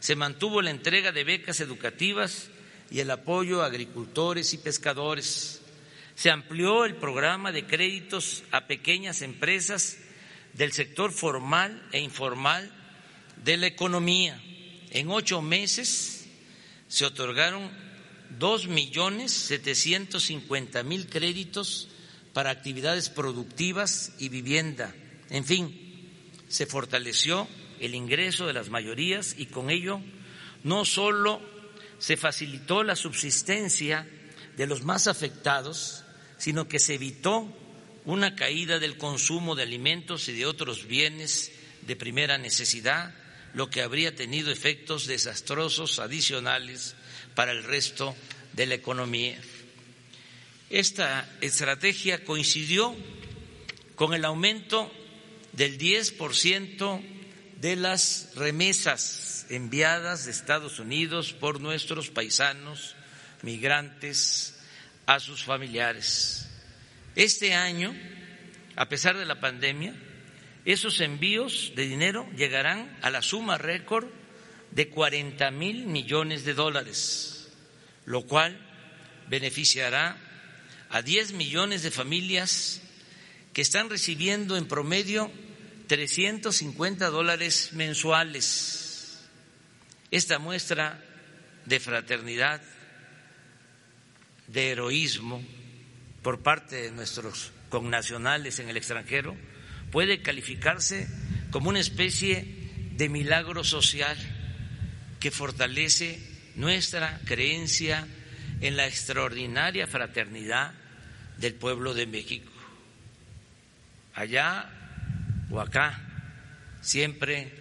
Se 0.00 0.16
mantuvo 0.16 0.62
la 0.62 0.70
entrega 0.70 1.12
de 1.12 1.24
becas 1.24 1.60
educativas 1.60 2.48
y 2.90 3.00
el 3.00 3.10
apoyo 3.10 3.62
a 3.62 3.66
agricultores 3.66 4.52
y 4.54 4.58
pescadores. 4.58 5.60
Se 6.14 6.30
amplió 6.30 6.84
el 6.84 6.96
programa 6.96 7.52
de 7.52 7.66
créditos 7.66 8.42
a 8.50 8.66
pequeñas 8.66 9.22
empresas 9.22 9.98
del 10.54 10.72
sector 10.72 11.12
formal 11.12 11.86
e 11.92 12.00
informal 12.00 12.70
de 13.44 13.56
la 13.56 13.66
economía. 13.66 14.42
En 14.90 15.10
ocho 15.10 15.40
meses 15.42 16.26
se 16.88 17.04
otorgaron 17.04 17.70
dos 18.38 18.66
millones 18.66 19.32
setecientos 19.32 20.24
cincuenta 20.24 20.82
mil 20.82 21.08
créditos 21.08 21.88
para 22.32 22.50
actividades 22.50 23.08
productivas 23.08 24.12
y 24.18 24.28
vivienda. 24.28 24.94
En 25.30 25.44
fin, 25.44 25.72
se 26.48 26.66
fortaleció 26.66 27.46
el 27.80 27.94
ingreso 27.94 28.46
de 28.46 28.52
las 28.52 28.68
mayorías 28.68 29.34
y 29.38 29.46
con 29.46 29.70
ello 29.70 30.00
no 30.62 30.84
solo 30.84 31.40
se 31.98 32.16
facilitó 32.16 32.82
la 32.82 32.96
subsistencia 32.96 34.06
de 34.56 34.66
los 34.66 34.82
más 34.82 35.06
afectados, 35.06 36.04
sino 36.38 36.68
que 36.68 36.78
se 36.78 36.94
evitó 36.94 37.56
una 38.04 38.34
caída 38.36 38.78
del 38.78 38.96
consumo 38.96 39.54
de 39.54 39.62
alimentos 39.62 40.28
y 40.28 40.32
de 40.32 40.46
otros 40.46 40.86
bienes 40.86 41.52
de 41.82 41.96
primera 41.96 42.38
necesidad, 42.38 43.14
lo 43.54 43.68
que 43.68 43.82
habría 43.82 44.14
tenido 44.14 44.50
efectos 44.50 45.06
desastrosos 45.06 45.98
adicionales 45.98 46.94
para 47.34 47.52
el 47.52 47.64
resto 47.64 48.14
de 48.52 48.66
la 48.66 48.74
economía. 48.74 49.40
Esta 50.70 51.28
estrategia 51.40 52.24
coincidió 52.24 52.94
con 53.96 54.14
el 54.14 54.24
aumento 54.24 54.90
del 55.52 55.78
10% 55.78 57.19
de 57.60 57.76
las 57.76 58.30
remesas 58.36 59.44
enviadas 59.50 60.24
de 60.24 60.30
Estados 60.30 60.78
Unidos 60.78 61.34
por 61.34 61.60
nuestros 61.60 62.08
paisanos 62.08 62.96
migrantes 63.42 64.58
a 65.04 65.20
sus 65.20 65.44
familiares. 65.44 66.48
Este 67.16 67.52
año, 67.52 67.94
a 68.76 68.88
pesar 68.88 69.18
de 69.18 69.26
la 69.26 69.40
pandemia, 69.40 69.94
esos 70.64 71.00
envíos 71.00 71.72
de 71.76 71.86
dinero 71.86 72.26
llegarán 72.34 72.96
a 73.02 73.10
la 73.10 73.20
suma 73.20 73.58
récord 73.58 74.06
de 74.70 74.88
40 74.88 75.50
mil 75.50 75.86
millones 75.86 76.44
de 76.44 76.54
dólares, 76.54 77.48
lo 78.06 78.22
cual 78.22 78.58
beneficiará 79.28 80.16
a 80.88 81.02
10 81.02 81.32
millones 81.32 81.82
de 81.82 81.90
familias 81.90 82.80
que 83.52 83.62
están 83.62 83.90
recibiendo 83.90 84.56
en 84.56 84.66
promedio 84.66 85.30
350 85.90 87.10
dólares 87.10 87.72
mensuales. 87.72 89.18
Esta 90.12 90.38
muestra 90.38 91.02
de 91.66 91.80
fraternidad, 91.80 92.62
de 94.46 94.70
heroísmo 94.70 95.42
por 96.22 96.44
parte 96.44 96.76
de 96.76 96.92
nuestros 96.92 97.50
connacionales 97.70 98.60
en 98.60 98.68
el 98.68 98.76
extranjero 98.76 99.36
puede 99.90 100.22
calificarse 100.22 101.08
como 101.50 101.70
una 101.70 101.80
especie 101.80 102.46
de 102.92 103.08
milagro 103.08 103.64
social 103.64 104.16
que 105.18 105.32
fortalece 105.32 106.20
nuestra 106.54 107.20
creencia 107.24 108.06
en 108.60 108.76
la 108.76 108.86
extraordinaria 108.86 109.88
fraternidad 109.88 110.72
del 111.38 111.54
pueblo 111.54 111.94
de 111.94 112.06
México. 112.06 112.52
Allá 114.14 114.76
o 115.50 115.60
acá, 115.60 116.00
siempre 116.80 117.52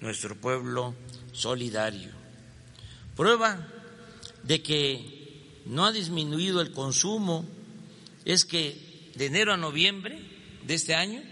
nuestro 0.00 0.36
pueblo 0.36 0.94
solidario. 1.32 2.10
Prueba 3.16 3.66
de 4.42 4.62
que 4.62 5.62
no 5.66 5.86
ha 5.86 5.92
disminuido 5.92 6.60
el 6.60 6.72
consumo 6.72 7.48
es 8.24 8.44
que 8.44 9.10
de 9.14 9.26
enero 9.26 9.52
a 9.52 9.56
noviembre 9.56 10.18
de 10.66 10.74
este 10.74 10.94
año 10.94 11.22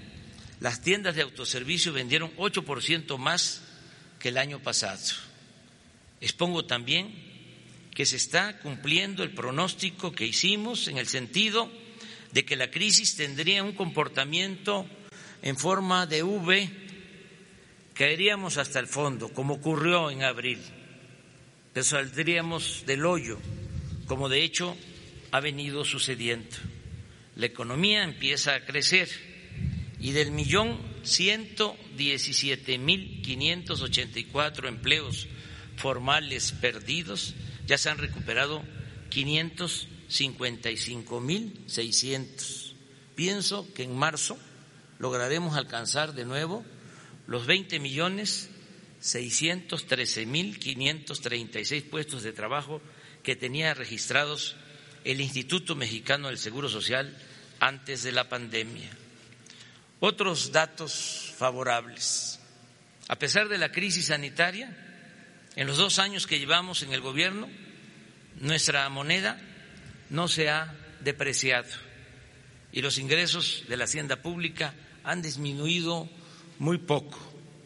las 0.61 0.81
tiendas 0.81 1.17
de 1.17 1.23
autoservicio 1.23 1.93
vendieron 1.93 2.35
8% 2.37 3.19
más 3.19 3.63
que 4.19 4.29
el 4.29 4.39
año 4.39 4.61
pasado. 4.61 5.03
Expongo 6.21 6.65
también 6.65 7.13
que 7.95 8.07
se 8.07 8.17
está 8.17 8.61
cumpliendo 8.61 9.23
el 9.23 9.35
pronóstico 9.35 10.13
que 10.13 10.27
hicimos 10.27 10.89
en 10.89 10.99
el 10.99 11.09
sentido 11.09 11.71
de 12.33 12.45
que 12.45 12.57
la 12.57 12.71
crisis 12.71 13.17
tendría 13.17 13.63
un 13.63 13.73
comportamiento 13.73 14.87
en 15.43 15.57
forma 15.57 16.07
de 16.07 16.23
V, 16.23 16.71
caeríamos 17.95 18.57
hasta 18.57 18.79
el 18.79 18.87
fondo, 18.87 19.29
como 19.29 19.55
ocurrió 19.55 20.11
en 20.11 20.23
abril, 20.23 20.59
pero 21.73 21.85
saldríamos 21.85 22.85
del 22.87 23.05
hoyo, 23.05 23.39
como 24.07 24.29
de 24.29 24.45
hecho 24.45 24.77
ha 25.31 25.41
venido 25.41 25.85
sucediendo. 25.85 26.57
La 27.37 27.47
economía 27.47 28.05
empieza 28.05 28.55
a 28.55 28.65
crecer 28.65 29.09
y 29.99 30.13
del 30.13 30.33
millón 30.33 30.79
ciento 31.03 31.77
diecisiete 31.97 32.79
mil 32.79 33.23
quinientos 33.23 33.81
ochenta 33.81 34.19
y 34.19 34.25
cuatro 34.25 34.69
empleos 34.69 35.29
formales 35.77 36.53
perdidos 36.53 37.35
ya 37.67 37.79
se 37.79 37.89
han 37.89 37.99
recuperado 37.99 38.63
quinientos 39.09 39.89
cincuenta 40.09 40.71
y 40.71 40.77
cinco 40.77 41.21
mil 41.21 41.65
seiscientos. 41.67 42.75
Pienso 43.15 43.73
que 43.73 43.85
en 43.85 43.97
marzo 43.97 44.39
lograremos 45.03 45.57
alcanzar 45.57 46.15
de 46.15 46.25
nuevo 46.25 46.65
los 47.27 47.45
20 47.45 47.81
millones 47.81 48.49
613 49.01 50.27
mil 50.27 50.61
536 50.61 51.83
puestos 51.83 52.23
de 52.23 52.33
trabajo 52.33 52.81
que 53.25 53.35
tenía 53.35 53.75
registrados 53.75 54.55
el 55.03 55.21
Instituto 55.21 55.75
Mexicano 55.75 56.29
del 56.29 56.39
Seguro 56.39 56.69
Social 56.69 57.19
antes 57.59 58.05
de 58.05 58.13
la 58.13 58.29
pandemia. 58.29 58.91
Otros 59.99 60.53
datos 60.53 61.35
favorables. 61.37 62.39
A 63.09 63.19
pesar 63.19 63.49
de 63.49 63.59
la 63.59 63.73
crisis 63.73 64.07
sanitaria, 64.07 64.71
en 65.57 65.67
los 65.67 65.79
dos 65.79 65.99
años 65.99 66.29
que 66.29 66.39
llevamos 66.39 66.85
en 66.85 66.93
el 66.93 67.01
gobierno, 67.01 67.49
nuestra 68.39 68.89
moneda 68.89 69.41
no 70.11 70.29
se 70.29 70.49
ha 70.49 70.73
depreciado 71.01 71.69
y 72.71 72.83
los 72.83 72.99
ingresos 72.99 73.65
de 73.69 73.77
la 73.77 73.85
hacienda 73.85 74.23
pública 74.23 74.75
han 75.05 75.23
disminuido 75.23 76.09
muy 76.59 76.79
poco, 76.79 77.19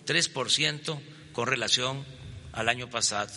3% 0.07 1.01
con 1.33 1.47
relación 1.47 2.05
al 2.53 2.69
año 2.69 2.89
pasado. 2.89 3.33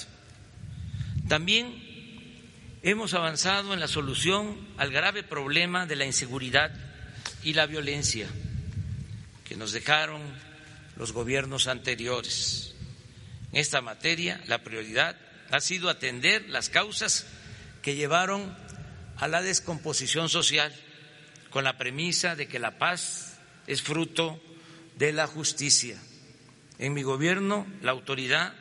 También 1.28 2.80
hemos 2.82 3.14
avanzado 3.14 3.74
en 3.74 3.80
la 3.80 3.88
solución 3.88 4.58
al 4.78 4.92
grave 4.92 5.24
problema 5.24 5.86
de 5.86 5.96
la 5.96 6.06
inseguridad 6.06 6.72
y 7.44 7.54
la 7.54 7.66
violencia 7.66 8.28
que 9.44 9.56
nos 9.56 9.72
dejaron 9.72 10.22
los 10.96 11.12
gobiernos 11.12 11.68
anteriores. 11.68 12.76
En 13.52 13.60
esta 13.60 13.82
materia, 13.82 14.42
la 14.48 14.64
prioridad 14.64 15.18
ha 15.52 15.60
sido 15.60 15.90
atender 15.90 16.48
las 16.50 16.70
causas 16.70 17.26
que 17.82 17.96
llevaron 17.96 18.56
a 19.18 19.28
la 19.28 19.42
descomposición 19.42 20.30
social, 20.30 20.74
con 21.50 21.64
la 21.64 21.78
premisa 21.78 22.36
de 22.36 22.48
que 22.48 22.60
la 22.60 22.78
paz 22.78 23.29
es 23.70 23.84
fruto 23.84 24.42
de 24.98 25.14
la 25.14 25.28
justicia. 25.28 26.02
En 26.80 26.94
mi 26.94 27.04
gobierno 27.04 27.68
la 27.84 27.92
autoridad 27.92 28.54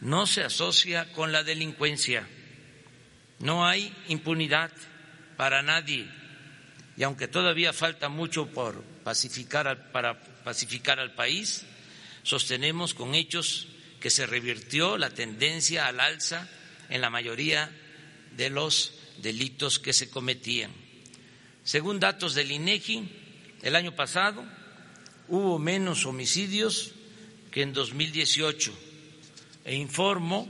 no 0.00 0.26
se 0.26 0.42
asocia 0.42 1.12
con 1.12 1.32
la 1.32 1.44
delincuencia, 1.44 2.26
no 3.40 3.66
hay 3.66 3.94
impunidad 4.08 4.72
para 5.36 5.62
nadie 5.62 6.08
y 6.96 7.02
aunque 7.02 7.28
todavía 7.28 7.74
falta 7.74 8.08
mucho 8.08 8.46
por 8.46 8.82
pacificar 9.04 9.92
para 9.92 10.18
pacificar 10.44 10.98
al 10.98 11.14
país, 11.14 11.66
sostenemos 12.22 12.94
con 12.94 13.14
hechos 13.14 13.68
que 14.00 14.08
se 14.08 14.26
revirtió 14.26 14.96
la 14.96 15.10
tendencia 15.10 15.86
al 15.88 16.00
alza 16.00 16.48
en 16.88 17.02
la 17.02 17.10
mayoría 17.10 17.70
de 18.34 18.48
los 18.48 18.94
delitos 19.18 19.78
que 19.78 19.92
se 19.92 20.08
cometían. 20.08 20.72
Según 21.64 22.00
datos 22.00 22.34
del 22.34 22.50
INEGI, 22.50 23.17
el 23.62 23.76
año 23.76 23.94
pasado 23.94 24.44
hubo 25.28 25.58
menos 25.58 26.06
homicidios 26.06 26.92
que 27.50 27.62
en 27.62 27.72
2018 27.72 28.72
e 29.64 29.74
informo 29.76 30.48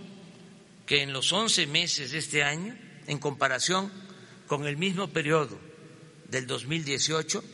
que 0.87 1.03
en 1.03 1.13
los 1.13 1.33
11 1.33 1.67
meses 1.67 2.13
de 2.13 2.19
este 2.19 2.43
año, 2.43 2.77
en 3.07 3.19
comparación 3.19 3.93
con 4.47 4.67
el 4.67 4.77
mismo 4.77 5.09
periodo 5.09 5.59
del 6.29 6.47
2018, 6.47 7.45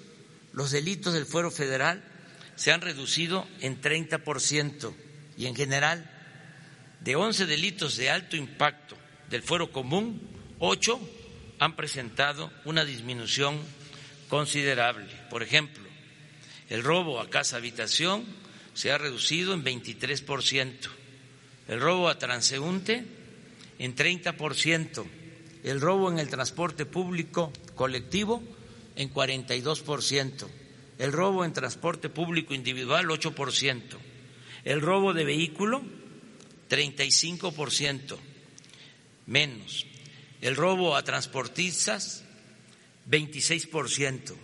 los 0.53 0.71
delitos 0.71 1.14
del 1.14 1.27
fuero 1.27 1.51
federal 1.51 2.05
se 2.55 2.73
han 2.73 2.81
reducido 2.81 3.47
en 3.61 3.81
30% 3.81 4.95
y 5.37 5.47
en 5.47 5.57
general 5.57 6.11
de 7.01 7.17
11 7.17 7.47
delitos 7.47 7.97
de 7.97 8.11
alto 8.11 8.37
impacto 8.37 8.97
del 9.29 9.43
fuero 9.43 9.73
común, 9.73 10.21
ocho 10.59 11.01
han 11.59 11.77
presentado 11.77 12.53
una 12.64 12.85
disminución 12.85 13.59
considerable. 14.29 15.24
Por 15.35 15.42
ejemplo, 15.42 15.83
el 16.68 16.85
robo 16.85 17.18
a 17.18 17.29
casa 17.29 17.57
habitación 17.57 18.25
se 18.73 18.92
ha 18.92 18.99
reducido 18.99 19.53
en 19.53 19.64
23%, 19.64 20.73
el 21.66 21.81
robo 21.81 22.09
a 22.09 22.20
transeúnte 22.20 23.05
en 23.81 23.97
30%, 23.97 25.05
el 25.64 25.81
robo 25.81 26.09
en 26.12 26.20
el 26.20 26.29
transporte 26.29 26.87
público 26.87 27.53
colectivo 27.75 28.44
en 28.94 29.12
42%, 29.12 30.47
el 31.01 31.12
robo 31.12 31.44
en 31.44 31.53
transporte 31.53 32.09
público 32.09 32.55
individual 32.55 33.09
8%, 33.09 33.83
el 34.62 34.81
robo 34.81 35.12
de 35.14 35.25
vehículo 35.25 35.83
35% 36.70 38.16
menos, 39.27 39.85
el 40.40 40.55
robo 40.55 40.94
a 40.94 41.03
transportistas 41.03 42.23
26%, 43.11 44.43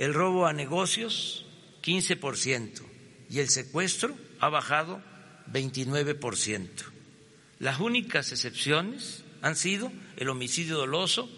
el 0.00 0.14
robo 0.14 0.46
a 0.46 0.54
negocios 0.54 1.44
15% 1.82 2.80
y 3.28 3.40
el 3.40 3.50
secuestro 3.50 4.16
ha 4.40 4.48
bajado 4.48 5.02
29%. 5.52 6.68
Las 7.58 7.80
únicas 7.80 8.32
excepciones 8.32 9.24
han 9.42 9.56
sido 9.56 9.92
el 10.16 10.30
homicidio 10.30 10.78
doloso, 10.78 11.28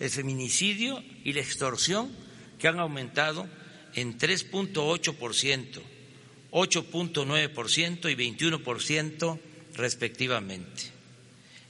el 0.00 0.10
feminicidio 0.10 1.00
y 1.22 1.32
la 1.32 1.42
extorsión, 1.42 2.10
que 2.58 2.66
han 2.66 2.80
aumentado 2.80 3.48
en 3.94 4.18
3.8%, 4.18 5.80
8.9% 6.50 8.10
y 8.10 8.16
21% 8.16 9.40
respectivamente. 9.74 10.82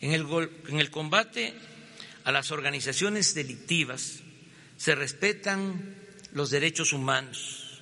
En 0.00 0.12
el, 0.12 0.26
en 0.68 0.80
el 0.80 0.90
combate 0.90 1.52
a 2.24 2.32
las 2.32 2.50
organizaciones 2.52 3.34
delictivas 3.34 4.20
se 4.78 4.94
respetan 4.94 5.97
los 6.38 6.50
derechos 6.50 6.92
humanos. 6.92 7.80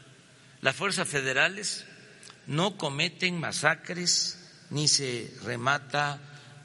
Las 0.63 0.75
fuerzas 0.75 1.07
federales 1.07 1.85
no 2.47 2.79
cometen 2.79 3.39
masacres 3.39 4.39
ni 4.71 4.89
se 4.89 5.31
remata 5.45 6.19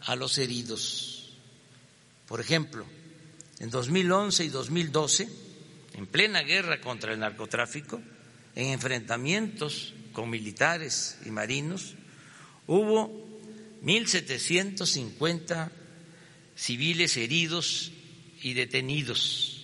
a 0.05 0.15
los 0.15 0.37
heridos. 0.37 1.33
Por 2.29 2.39
ejemplo, 2.39 2.85
en 3.59 3.69
2011 3.69 4.45
y 4.45 4.47
2012, 4.47 5.29
en 5.95 6.07
plena 6.07 6.41
guerra 6.43 6.79
contra 6.79 7.11
el 7.11 7.19
narcotráfico, 7.19 8.01
en 8.55 8.67
enfrentamientos 8.67 9.93
con 10.13 10.29
militares 10.29 11.17
y 11.25 11.29
marinos, 11.29 11.95
hubo 12.67 13.11
1.750 13.83 15.69
civiles 16.55 17.17
heridos 17.17 17.91
y 18.41 18.53
detenidos, 18.53 19.60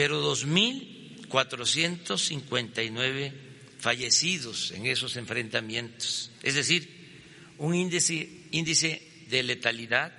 pero 0.00 0.16
2.459 0.34 3.32
fallecidos 3.78 4.70
en 4.70 4.86
esos 4.86 5.16
enfrentamientos, 5.16 6.30
es 6.42 6.54
decir, 6.54 6.88
un 7.58 7.74
índice, 7.74 8.46
índice 8.50 9.26
de 9.28 9.42
letalidad 9.42 10.10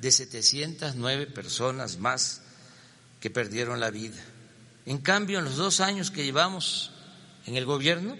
de 0.00 0.10
709 0.10 1.28
personas 1.28 1.98
más 1.98 2.42
que 3.20 3.30
perdieron 3.30 3.78
la 3.78 3.92
vida. 3.92 4.20
En 4.86 4.98
cambio, 4.98 5.38
en 5.38 5.44
los 5.44 5.54
dos 5.54 5.78
años 5.78 6.10
que 6.10 6.24
llevamos 6.24 6.90
en 7.46 7.56
el 7.56 7.64
gobierno, 7.64 8.18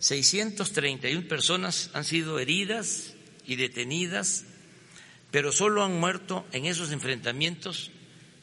631 0.00 1.28
personas 1.28 1.88
han 1.94 2.04
sido 2.04 2.38
heridas 2.38 3.14
y 3.46 3.56
detenidas, 3.56 4.44
pero 5.30 5.50
solo 5.50 5.82
han 5.82 5.98
muerto 5.98 6.46
en 6.52 6.66
esos 6.66 6.92
enfrentamientos 6.92 7.90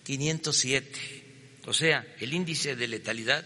507. 0.06 1.21
O 1.66 1.74
sea, 1.74 2.06
el 2.20 2.34
índice 2.34 2.76
de 2.76 2.88
letalidad 2.88 3.46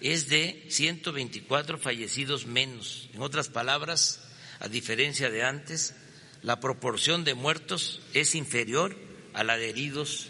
es 0.00 0.28
de 0.28 0.66
124 0.68 1.78
fallecidos 1.78 2.46
menos. 2.46 3.08
En 3.14 3.22
otras 3.22 3.48
palabras, 3.48 4.20
a 4.60 4.68
diferencia 4.68 5.30
de 5.30 5.42
antes, 5.42 5.94
la 6.42 6.60
proporción 6.60 7.24
de 7.24 7.34
muertos 7.34 8.02
es 8.12 8.34
inferior 8.34 8.96
a 9.32 9.42
la 9.42 9.56
de 9.56 9.70
heridos 9.70 10.28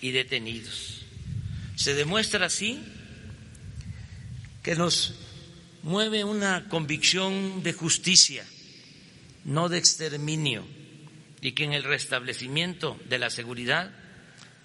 y 0.00 0.10
detenidos. 0.12 1.02
Se 1.76 1.94
demuestra 1.94 2.46
así 2.46 2.82
que 4.62 4.76
nos 4.76 5.14
mueve 5.82 6.24
una 6.24 6.68
convicción 6.68 7.62
de 7.62 7.72
justicia, 7.72 8.44
no 9.44 9.68
de 9.68 9.78
exterminio, 9.78 10.66
y 11.40 11.52
que 11.52 11.64
en 11.64 11.72
el 11.72 11.84
restablecimiento 11.84 12.98
de 13.08 13.18
la 13.18 13.30
seguridad 13.30 13.92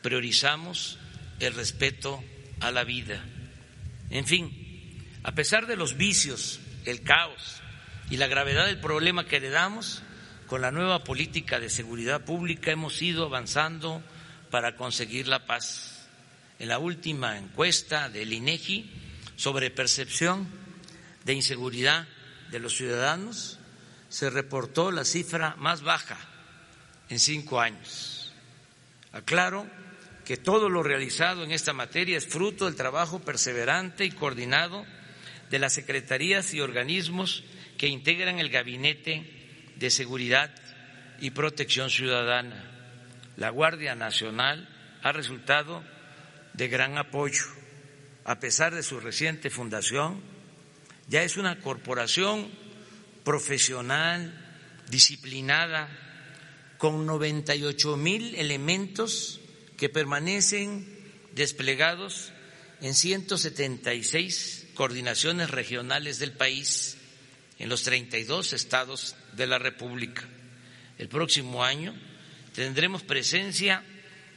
priorizamos 0.01 0.97
el 1.41 1.55
respeto 1.55 2.23
a 2.59 2.71
la 2.71 2.83
vida. 2.83 3.23
En 4.09 4.25
fin, 4.25 5.05
a 5.23 5.33
pesar 5.33 5.67
de 5.67 5.75
los 5.75 5.97
vicios, 5.97 6.59
el 6.85 7.01
caos 7.01 7.61
y 8.09 8.17
la 8.17 8.27
gravedad 8.27 8.67
del 8.67 8.79
problema 8.79 9.25
que 9.25 9.37
heredamos, 9.37 10.03
con 10.47 10.61
la 10.61 10.71
nueva 10.71 11.03
política 11.03 11.59
de 11.59 11.69
seguridad 11.69 12.25
pública 12.25 12.71
hemos 12.71 13.01
ido 13.01 13.25
avanzando 13.25 14.03
para 14.49 14.75
conseguir 14.75 15.27
la 15.27 15.45
paz. 15.45 16.09
En 16.59 16.67
la 16.67 16.77
última 16.77 17.37
encuesta 17.37 18.09
del 18.09 18.33
INEGI 18.33 18.91
sobre 19.35 19.71
percepción 19.71 20.47
de 21.23 21.33
inseguridad 21.33 22.07
de 22.51 22.59
los 22.59 22.75
ciudadanos, 22.75 23.59
se 24.09 24.29
reportó 24.29 24.91
la 24.91 25.05
cifra 25.05 25.55
más 25.57 25.81
baja 25.81 26.17
en 27.09 27.19
cinco 27.19 27.61
años. 27.61 28.33
Aclaro 29.13 29.65
que 30.25 30.37
todo 30.37 30.69
lo 30.69 30.83
realizado 30.83 31.43
en 31.43 31.51
esta 31.51 31.73
materia 31.73 32.17
es 32.17 32.25
fruto 32.25 32.65
del 32.65 32.75
trabajo 32.75 33.19
perseverante 33.19 34.05
y 34.05 34.11
coordinado 34.11 34.85
de 35.49 35.59
las 35.59 35.73
secretarías 35.73 36.53
y 36.53 36.61
organismos 36.61 37.43
que 37.77 37.87
integran 37.87 38.39
el 38.39 38.49
Gabinete 38.49 39.25
de 39.75 39.89
Seguridad 39.89 40.53
y 41.19 41.31
Protección 41.31 41.89
Ciudadana. 41.89 42.69
La 43.37 43.49
Guardia 43.49 43.95
Nacional 43.95 44.69
ha 45.03 45.11
resultado 45.11 45.83
de 46.53 46.67
gran 46.67 46.97
apoyo, 46.97 47.45
a 48.23 48.39
pesar 48.39 48.75
de 48.75 48.83
su 48.83 48.99
reciente 48.99 49.49
fundación 49.49 50.21
ya 51.11 51.23
es 51.23 51.35
una 51.35 51.59
corporación 51.59 52.49
profesional, 53.25 54.33
disciplinada, 54.89 55.89
con 56.77 57.05
98 57.05 57.97
mil 57.97 58.33
elementos 58.35 59.40
que 59.81 59.89
permanecen 59.89 60.85
desplegados 61.33 62.31
en 62.81 62.93
176 62.93 64.67
coordinaciones 64.75 65.49
regionales 65.49 66.19
del 66.19 66.33
país, 66.33 66.97
en 67.57 67.67
los 67.67 67.81
32 67.81 68.53
estados 68.53 69.15
de 69.33 69.47
la 69.47 69.57
República. 69.57 70.29
El 70.99 71.07
próximo 71.09 71.63
año 71.63 71.99
tendremos 72.53 73.01
presencia 73.01 73.83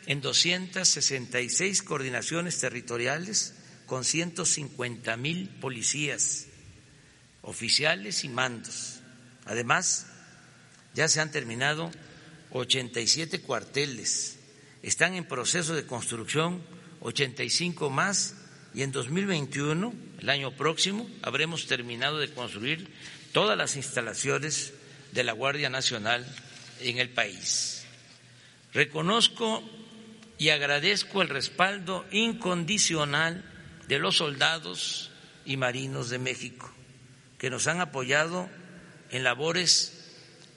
en 0.07 0.22
266 0.22 1.83
coordinaciones 1.83 2.59
territoriales 2.59 3.52
con 3.85 4.02
150 4.02 5.14
mil 5.18 5.50
policías 5.61 6.46
oficiales 7.42 8.24
y 8.24 8.30
mandos. 8.30 9.00
Además, 9.44 10.07
ya 10.94 11.07
se 11.07 11.20
han 11.20 11.30
terminado 11.30 11.92
87 12.50 13.42
cuarteles, 13.42 14.38
están 14.85 15.14
en 15.14 15.25
proceso 15.25 15.75
de 15.75 15.87
construcción 15.87 16.62
85 17.01 17.88
más 17.88 18.37
y 18.75 18.83
en 18.83 18.92
2021, 18.92 19.94
el 20.20 20.29
año 20.29 20.51
próximo, 20.53 21.09
habremos 21.23 21.66
terminado 21.66 22.18
de 22.18 22.33
construir 22.33 22.92
todas 23.33 23.57
las 23.57 23.77
instalaciones 23.77 24.75
de 25.12 25.25
la 25.25 25.33
Guardia 25.33 25.70
Nacional 25.70 26.27
en 26.81 26.99
el 26.99 27.09
país. 27.09 27.87
Reconozco 28.75 29.62
y 30.37 30.51
agradezco 30.51 31.23
el 31.23 31.29
respaldo 31.29 32.05
incondicional 32.11 33.44
de 33.88 33.99
los 33.99 34.16
soldados 34.16 35.11
y 35.47 35.57
marinos 35.57 36.11
de 36.11 36.18
México 36.18 36.70
que 37.38 37.51
nos 37.51 37.68
han 37.68 37.81
apoyado 37.81 38.49
en 39.11 39.25
labores 39.25 40.05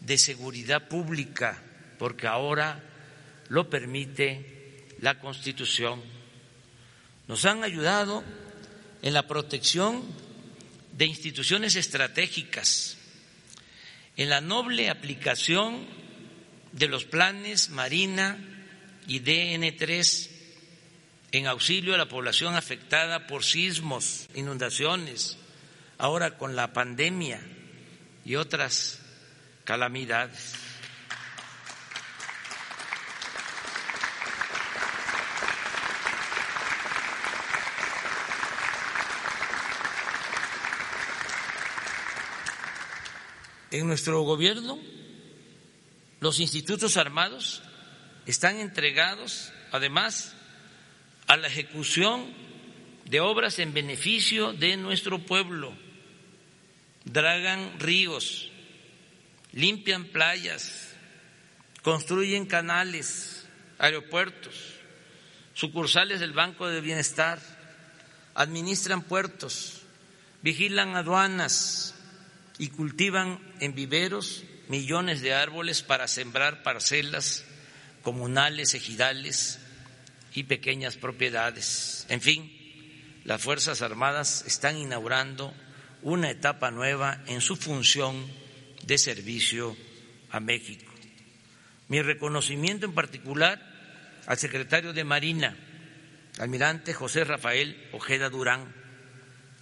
de 0.02 0.18
seguridad 0.18 0.88
pública, 0.88 1.62
porque 2.00 2.28
ahora 2.28 2.84
lo 3.50 3.70
permite 3.70 4.88
la 5.00 5.20
Constitución. 5.20 6.02
Nos 7.28 7.46
han 7.46 7.64
ayudado 7.64 8.24
en 9.02 9.14
la 9.14 9.28
protección 9.28 10.04
de 10.94 11.06
instituciones 11.06 11.76
estratégicas, 11.76 12.98
en 14.16 14.30
la 14.30 14.42
noble 14.42 14.90
aplicación 14.90 15.86
de 16.72 16.88
los 16.88 17.06
planes 17.06 17.70
Marina 17.70 18.38
y 19.08 19.20
DN3 19.22 20.30
en 21.32 21.48
auxilio 21.48 21.94
a 21.94 21.98
la 21.98 22.10
población 22.10 22.56
afectada 22.56 23.28
por 23.28 23.44
sismos, 23.44 24.28
inundaciones, 24.34 25.38
ahora 25.98 26.38
con 26.38 26.56
la 26.56 26.74
pandemia 26.74 27.42
y 28.26 28.36
otras 28.36 29.00
calamidades. 29.64 30.67
En 43.70 43.86
nuestro 43.86 44.22
gobierno, 44.22 44.80
los 46.22 46.40
institutos 46.40 46.96
armados 46.96 47.62
están 48.26 48.60
entregados, 48.60 49.52
además, 49.72 50.34
a 51.28 51.36
la 51.36 51.48
ejecución 51.48 52.34
de 53.06 53.20
obras 53.20 53.60
en 53.60 53.74
beneficio 53.74 54.54
de 54.54 54.78
nuestro 54.78 55.20
pueblo. 55.20 55.74
Dragan 57.04 57.78
ríos, 57.80 58.50
limpian 59.52 60.06
playas, 60.06 60.94
construyen 61.84 62.46
canales, 62.46 63.48
aeropuertos, 63.80 64.56
sucursales 65.54 66.22
del 66.22 66.32
Banco 66.32 66.68
de 66.68 66.80
Bienestar, 66.80 67.42
administran 68.34 69.02
puertos, 69.02 69.82
vigilan 70.42 70.96
aduanas 70.96 71.97
y 72.58 72.70
cultivan 72.70 73.40
en 73.60 73.76
viveros 73.76 74.44
millones 74.68 75.22
de 75.22 75.34
árboles 75.34 75.82
para 75.82 76.08
sembrar 76.08 76.64
parcelas 76.64 77.46
comunales, 78.02 78.74
ejidales 78.74 79.60
y 80.34 80.44
pequeñas 80.44 80.98
propiedades. 80.98 82.06
En 82.10 82.22
fin, 82.22 82.52
las 83.26 83.42
Fuerzas 83.42 83.82
Armadas 83.82 84.44
están 84.48 84.78
inaugurando 84.78 85.54
una 86.02 86.30
etapa 86.30 86.72
nueva 86.72 87.24
en 87.28 87.42
su 87.42 87.56
función 87.56 88.26
de 88.86 88.98
servicio 88.98 89.76
a 90.32 90.40
México. 90.40 90.92
Mi 91.88 92.02
reconocimiento 92.02 92.86
en 92.86 92.94
particular 92.94 93.62
al 94.26 94.38
secretario 94.38 94.94
de 94.94 95.04
Marina, 95.04 95.58
almirante 96.38 96.94
José 96.94 97.24
Rafael 97.24 97.90
Ojeda 97.94 98.30
Durán, 98.30 98.74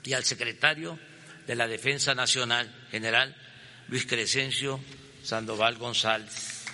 y 0.04 0.14
al 0.14 0.24
secretario 0.24 1.00
de 1.48 1.56
la 1.56 1.68
Defensa 1.68 2.16
Nacional, 2.16 2.74
general 2.92 3.36
Luis 3.88 4.06
Crescencio 4.06 4.80
Sandoval 5.24 5.78
González. 5.78 6.66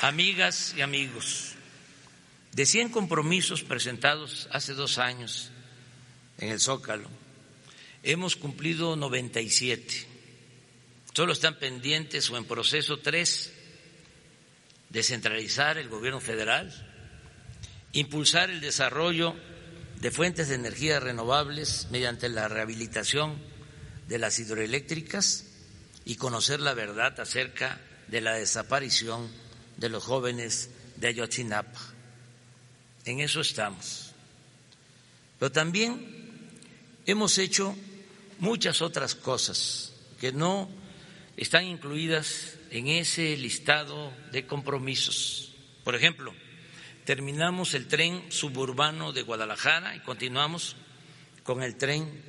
Amigas 0.00 0.74
y 0.76 0.80
amigos, 0.80 1.54
de 2.52 2.64
100 2.66 2.90
compromisos 2.90 3.62
presentados 3.62 4.48
hace 4.52 4.72
dos 4.74 4.98
años 4.98 5.50
en 6.38 6.50
el 6.50 6.60
Zócalo, 6.60 7.10
hemos 8.02 8.36
cumplido 8.36 8.94
97. 8.94 10.06
Solo 11.12 11.32
están 11.32 11.58
pendientes 11.58 12.30
o 12.30 12.36
en 12.36 12.44
proceso 12.44 13.00
tres, 13.00 13.52
descentralizar 14.90 15.78
el 15.78 15.88
gobierno 15.88 16.20
federal, 16.20 16.72
impulsar 17.92 18.50
el 18.50 18.60
desarrollo 18.60 19.34
de 20.00 20.10
fuentes 20.10 20.48
de 20.48 20.54
energía 20.54 21.00
renovables 21.00 21.88
mediante 21.90 22.28
la 22.28 22.48
rehabilitación 22.48 23.36
de 24.06 24.18
las 24.18 24.38
hidroeléctricas 24.38 25.44
y 26.04 26.16
conocer 26.16 26.60
la 26.60 26.74
verdad 26.74 27.18
acerca 27.20 27.80
de 28.08 28.20
la 28.20 28.34
desaparición 28.34 29.28
de 29.76 29.88
los 29.88 30.04
jóvenes 30.04 30.70
de 30.96 31.08
Ayotzinapa. 31.08 31.80
En 33.04 33.20
eso 33.20 33.40
estamos. 33.40 34.12
Pero 35.38 35.52
también 35.52 36.50
hemos 37.06 37.38
hecho 37.38 37.76
muchas 38.38 38.82
otras 38.82 39.14
cosas 39.14 39.92
que 40.20 40.32
no 40.32 40.68
están 41.36 41.64
incluidas 41.64 42.54
en 42.70 42.88
ese 42.88 43.36
listado 43.36 44.12
de 44.32 44.46
compromisos. 44.46 45.52
Por 45.84 45.94
ejemplo, 45.94 46.34
terminamos 47.04 47.74
el 47.74 47.88
tren 47.88 48.30
suburbano 48.30 49.12
de 49.12 49.22
Guadalajara 49.22 49.96
y 49.96 50.00
continuamos 50.00 50.76
con 51.42 51.62
el 51.62 51.76
tren 51.76 52.22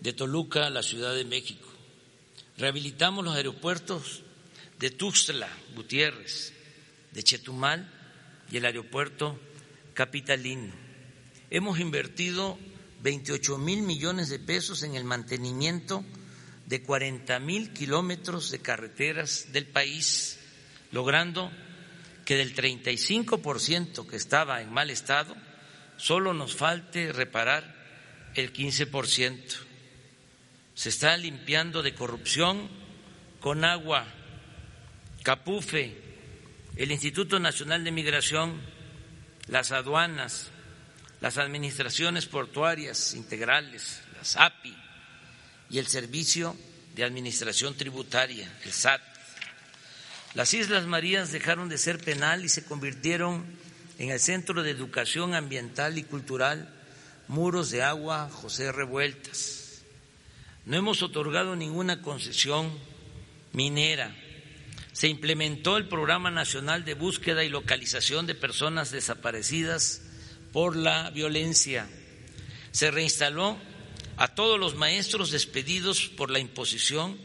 de 0.00 0.12
Toluca 0.12 0.66
a 0.66 0.70
la 0.70 0.82
Ciudad 0.82 1.14
de 1.14 1.24
México. 1.24 1.68
Rehabilitamos 2.58 3.24
los 3.24 3.34
aeropuertos 3.34 4.22
de 4.78 4.90
Tuxtla, 4.90 5.48
Gutiérrez, 5.74 6.52
de 7.12 7.22
Chetumal 7.22 7.90
y 8.50 8.58
el 8.58 8.66
aeropuerto 8.66 9.38
capitalino. 9.94 10.72
Hemos 11.50 11.80
invertido 11.80 12.58
28 13.02 13.58
mil 13.58 13.82
millones 13.82 14.28
de 14.28 14.38
pesos 14.38 14.82
en 14.82 14.94
el 14.94 15.04
mantenimiento 15.04 16.04
de 16.66 16.82
40 16.82 17.38
mil 17.38 17.72
kilómetros 17.72 18.50
de 18.50 18.58
carreteras 18.58 19.52
del 19.52 19.66
país, 19.66 20.38
logrando 20.90 21.50
que 22.24 22.36
del 22.36 22.54
35% 22.54 24.06
que 24.06 24.16
estaba 24.16 24.60
en 24.60 24.72
mal 24.72 24.90
estado, 24.90 25.36
solo 25.96 26.34
nos 26.34 26.56
falte 26.56 27.12
reparar 27.12 27.74
el 28.34 28.52
15%. 28.52 29.40
Se 30.74 30.88
está 30.88 31.16
limpiando 31.16 31.82
de 31.82 31.94
corrupción 31.94 32.68
con 33.40 33.64
agua, 33.64 34.04
capufe, 35.22 35.96
el 36.74 36.90
Instituto 36.90 37.38
Nacional 37.38 37.84
de 37.84 37.92
Migración, 37.92 38.60
las 39.46 39.70
aduanas, 39.70 40.50
las 41.20 41.38
administraciones 41.38 42.26
portuarias 42.26 43.14
integrales, 43.14 44.02
las 44.18 44.36
API 44.36 44.85
y 45.70 45.78
el 45.78 45.86
Servicio 45.86 46.56
de 46.94 47.04
Administración 47.04 47.74
Tributaria, 47.74 48.50
el 48.64 48.72
SAT. 48.72 49.00
Las 50.34 50.54
Islas 50.54 50.86
Marías 50.86 51.32
dejaron 51.32 51.68
de 51.68 51.78
ser 51.78 51.98
penal 51.98 52.44
y 52.44 52.48
se 52.48 52.64
convirtieron 52.64 53.44
en 53.98 54.10
el 54.10 54.20
Centro 54.20 54.62
de 54.62 54.70
Educación 54.70 55.34
Ambiental 55.34 55.98
y 55.98 56.02
Cultural 56.02 56.68
Muros 57.28 57.70
de 57.70 57.82
Agua 57.82 58.28
José 58.30 58.70
Revueltas. 58.72 59.82
No 60.64 60.76
hemos 60.76 61.02
otorgado 61.02 61.56
ninguna 61.56 62.02
concesión 62.02 62.72
minera 63.52 64.14
se 64.96 65.08
implementó 65.08 65.76
el 65.76 65.88
Programa 65.88 66.30
Nacional 66.30 66.86
de 66.86 66.94
Búsqueda 66.94 67.44
y 67.44 67.50
Localización 67.50 68.26
de 68.26 68.34
Personas 68.34 68.90
Desaparecidas 68.90 70.00
por 70.54 70.74
la 70.74 71.10
Violencia. 71.10 71.86
Se 72.70 72.90
reinstaló 72.90 73.58
a 74.16 74.28
todos 74.28 74.58
los 74.58 74.74
maestros 74.74 75.30
despedidos 75.30 76.08
por 76.08 76.30
la 76.30 76.38
imposición 76.38 77.18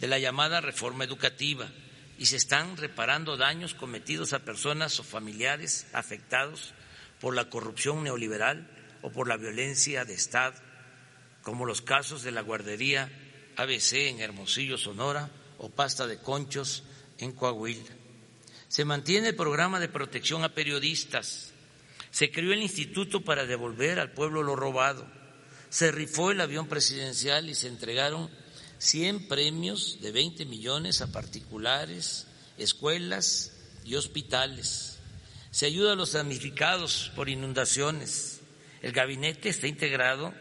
de 0.00 0.06
la 0.06 0.18
llamada 0.18 0.60
reforma 0.60 1.04
educativa 1.04 1.68
y 2.18 2.26
se 2.26 2.36
están 2.36 2.76
reparando 2.76 3.36
daños 3.36 3.74
cometidos 3.74 4.32
a 4.32 4.44
personas 4.44 4.98
o 5.00 5.04
familiares 5.04 5.86
afectados 5.92 6.72
por 7.20 7.34
la 7.34 7.50
corrupción 7.50 8.04
neoliberal 8.04 8.70
o 9.02 9.10
por 9.10 9.28
la 9.28 9.36
violencia 9.36 10.04
de 10.04 10.14
Estado, 10.14 10.54
como 11.42 11.66
los 11.66 11.82
casos 11.82 12.22
de 12.22 12.32
la 12.32 12.42
guardería 12.42 13.10
ABC 13.56 13.92
en 14.08 14.20
Hermosillo, 14.20 14.78
Sonora, 14.78 15.30
o 15.58 15.70
pasta 15.70 16.06
de 16.06 16.18
conchos 16.18 16.84
en 17.18 17.32
Coahuila. 17.32 17.94
Se 18.68 18.84
mantiene 18.84 19.28
el 19.28 19.36
programa 19.36 19.80
de 19.80 19.88
protección 19.88 20.44
a 20.44 20.54
periodistas. 20.54 21.52
Se 22.10 22.30
creó 22.30 22.52
el 22.52 22.62
instituto 22.62 23.22
para 23.22 23.46
devolver 23.46 23.98
al 23.98 24.12
pueblo 24.12 24.42
lo 24.42 24.56
robado. 24.56 25.06
Se 25.70 25.92
rifó 25.92 26.30
el 26.30 26.40
avión 26.40 26.68
presidencial 26.68 27.48
y 27.50 27.54
se 27.54 27.68
entregaron 27.68 28.30
100 28.78 29.28
premios 29.28 29.98
de 30.00 30.12
20 30.12 30.46
millones 30.46 31.00
a 31.00 31.12
particulares, 31.12 32.26
escuelas 32.58 33.52
y 33.84 33.94
hospitales. 33.94 34.98
Se 35.50 35.66
ayuda 35.66 35.92
a 35.92 35.96
los 35.96 36.12
damnificados 36.12 37.12
por 37.16 37.28
inundaciones. 37.28 38.40
El 38.82 38.92
gabinete 38.92 39.48
está 39.48 39.66
integrado 39.66 40.34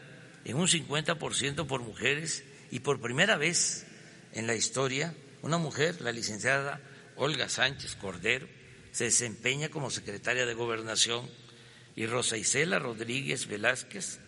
en 0.44 0.58
un 0.58 0.68
50% 0.68 1.66
por 1.68 1.82
mujeres 1.82 2.44
y 2.72 2.80
por 2.80 3.02
primera 3.02 3.38
vez 3.38 3.86
en 4.34 4.48
la 4.48 4.56
historia 4.56 5.16
una 5.42 5.58
mujer, 5.60 6.02
la 6.02 6.12
licenciada 6.12 6.82
Olga 7.16 7.50
Sánchez 7.50 7.96
Cordero, 7.96 8.48
se 8.92 9.06
desempeña 9.06 9.70
como 9.70 9.92
secretaria 9.92 10.46
de 10.46 10.54
Gobernación 10.56 11.30
y 11.96 12.08
Rosa 12.08 12.36
Isela 12.36 12.80
Rodríguez 12.80 13.48
Velázquez 13.48 14.20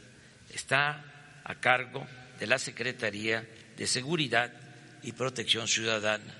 está 0.51 1.41
a 1.43 1.55
cargo 1.55 2.05
de 2.39 2.47
la 2.47 2.59
Secretaría 2.59 3.47
de 3.77 3.87
Seguridad 3.87 4.53
y 5.03 5.11
Protección 5.11 5.67
Ciudadana. 5.67 6.35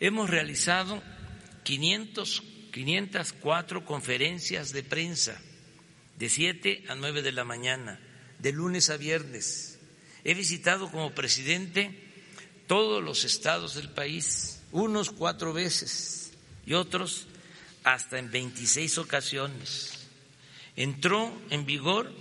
Hemos 0.00 0.30
realizado 0.30 1.02
500, 1.64 2.42
504 2.72 3.84
conferencias 3.84 4.72
de 4.72 4.82
prensa 4.82 5.40
de 6.18 6.28
7 6.28 6.84
a 6.88 6.94
9 6.94 7.22
de 7.22 7.32
la 7.32 7.44
mañana, 7.44 7.98
de 8.38 8.52
lunes 8.52 8.90
a 8.90 8.96
viernes. 8.96 9.78
He 10.24 10.34
visitado 10.34 10.90
como 10.90 11.14
presidente 11.14 11.98
todos 12.66 13.02
los 13.02 13.24
estados 13.24 13.74
del 13.74 13.90
país, 13.90 14.62
unos 14.70 15.10
cuatro 15.10 15.52
veces 15.52 16.32
y 16.64 16.74
otros 16.74 17.26
hasta 17.84 18.18
en 18.18 18.30
26 18.30 18.98
ocasiones. 18.98 20.06
Entró 20.76 21.32
en 21.50 21.66
vigor 21.66 22.12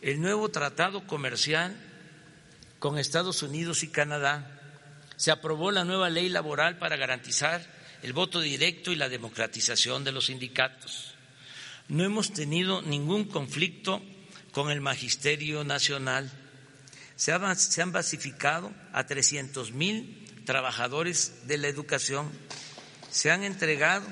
el 0.00 0.20
nuevo 0.20 0.48
tratado 0.48 1.06
comercial 1.06 1.76
con 2.78 2.98
Estados 2.98 3.42
Unidos 3.42 3.82
y 3.82 3.88
Canadá. 3.88 4.60
Se 5.16 5.30
aprobó 5.30 5.70
la 5.70 5.84
nueva 5.84 6.10
ley 6.10 6.28
laboral 6.28 6.78
para 6.78 6.96
garantizar 6.96 7.64
el 8.02 8.12
voto 8.12 8.40
directo 8.40 8.92
y 8.92 8.96
la 8.96 9.08
democratización 9.08 10.04
de 10.04 10.12
los 10.12 10.26
sindicatos. 10.26 11.14
no 11.88 12.04
hemos 12.04 12.32
tenido 12.32 12.82
ningún 12.82 13.24
conflicto 13.24 14.02
con 14.52 14.70
el 14.70 14.80
Magisterio 14.80 15.64
Nacional. 15.64 16.30
Se, 17.16 17.32
han 17.32 17.92
basificado 17.92 18.72
a 18.92 19.06
300 19.06 19.72
mil 19.72 20.24
trabajadores 20.44 21.46
de 21.46 21.58
la 21.58 21.68
educación. 21.68 22.30
Se 23.10 23.30
han 23.30 23.42
entregado 23.42 24.06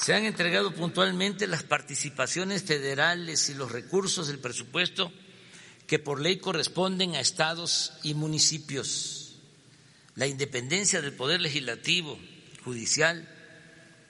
Se 0.00 0.14
han 0.14 0.24
entregado 0.24 0.72
puntualmente 0.72 1.46
las 1.46 1.62
participaciones 1.62 2.62
federales 2.62 3.50
y 3.50 3.54
los 3.54 3.70
recursos 3.70 4.28
del 4.28 4.38
presupuesto 4.38 5.12
que 5.86 5.98
por 5.98 6.20
ley 6.20 6.38
corresponden 6.38 7.14
a 7.14 7.20
estados 7.20 7.92
y 8.02 8.14
municipios. 8.14 9.34
La 10.14 10.26
independencia 10.26 11.02
del 11.02 11.12
Poder 11.12 11.42
Legislativo, 11.42 12.18
Judicial 12.64 13.28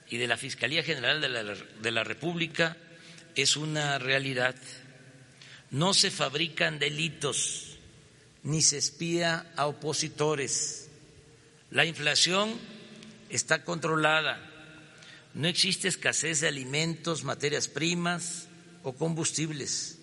y 0.09 0.15
de 0.15 0.27
la 0.27 0.37
Fiscalía 0.37 0.81
General 0.81 1.19
de 1.19 1.27
la, 1.27 1.43
de 1.43 1.91
la 1.91 2.05
República 2.05 2.77
es 3.35 3.57
una 3.57 3.99
realidad. 3.99 4.55
No 5.71 5.93
se 5.93 6.09
fabrican 6.09 6.79
delitos 6.79 7.77
ni 8.43 8.61
se 8.61 8.77
espía 8.77 9.51
a 9.57 9.67
opositores. 9.67 10.89
La 11.69 11.83
inflación 11.83 12.57
está 13.29 13.65
controlada 13.65 14.50
no 15.33 15.47
existe 15.47 15.87
escasez 15.87 16.41
de 16.41 16.47
alimentos, 16.47 17.23
materias 17.23 17.67
primas 17.67 18.47
o 18.83 18.93
combustibles. 18.93 19.99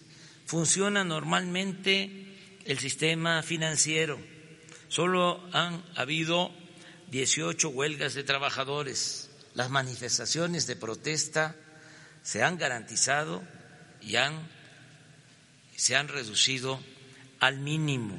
Funciona 0.46 1.04
normalmente 1.04 2.36
el 2.64 2.78
sistema 2.78 3.42
financiero. 3.42 4.18
Solo 4.88 5.42
han 5.52 5.84
habido 5.96 6.50
18 7.10 7.68
huelgas 7.68 8.14
de 8.14 8.24
trabajadores. 8.24 9.30
Las 9.54 9.70
manifestaciones 9.70 10.66
de 10.66 10.76
protesta 10.76 11.56
se 12.22 12.42
han 12.42 12.56
garantizado 12.56 13.42
y 14.00 14.16
han, 14.16 14.48
se 15.76 15.96
han 15.96 16.08
reducido 16.08 16.80
al 17.40 17.58
mínimo. 17.58 18.18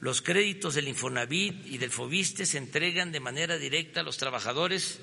Los 0.00 0.22
créditos 0.22 0.74
del 0.74 0.88
Infonavit 0.88 1.66
y 1.66 1.78
del 1.78 1.90
Fobiste 1.90 2.46
se 2.46 2.58
entregan 2.58 3.12
de 3.12 3.20
manera 3.20 3.58
directa 3.58 4.00
a 4.00 4.02
los 4.02 4.16
trabajadores 4.16 5.00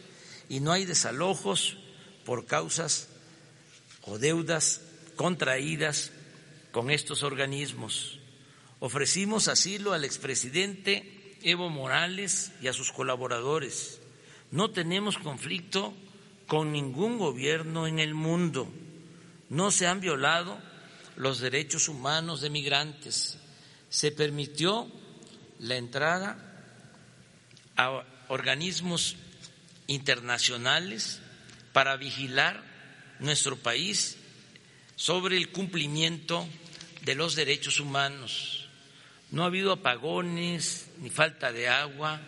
y 0.51 0.59
no 0.59 0.73
hay 0.73 0.83
desalojos 0.83 1.77
por 2.25 2.45
causas 2.45 3.07
o 4.01 4.17
deudas 4.17 4.81
contraídas 5.15 6.11
con 6.73 6.91
estos 6.91 7.23
organismos. 7.23 8.19
Ofrecimos 8.81 9.47
asilo 9.47 9.93
al 9.93 10.03
expresidente 10.03 11.37
Evo 11.41 11.69
Morales 11.69 12.51
y 12.61 12.67
a 12.67 12.73
sus 12.73 12.91
colaboradores. 12.91 14.01
No 14.51 14.71
tenemos 14.71 15.17
conflicto 15.17 15.93
con 16.47 16.73
ningún 16.73 17.17
gobierno 17.17 17.87
en 17.87 17.99
el 17.99 18.13
mundo. 18.13 18.67
No 19.47 19.71
se 19.71 19.87
han 19.87 20.01
violado 20.01 20.59
los 21.15 21.39
derechos 21.39 21.87
humanos 21.87 22.41
de 22.41 22.49
migrantes. 22.49 23.37
Se 23.87 24.11
permitió 24.11 24.91
la 25.59 25.77
entrada 25.77 26.37
a 27.77 28.03
organismos 28.27 29.15
internacionales 29.91 31.19
para 31.73 31.97
vigilar 31.97 32.63
nuestro 33.19 33.57
país 33.57 34.17
sobre 34.95 35.37
el 35.37 35.49
cumplimiento 35.49 36.47
de 37.03 37.15
los 37.15 37.35
derechos 37.35 37.79
humanos. 37.79 38.69
No 39.31 39.43
ha 39.43 39.47
habido 39.47 39.71
apagones 39.71 40.89
ni 40.99 41.09
falta 41.09 41.51
de 41.51 41.69
agua. 41.69 42.21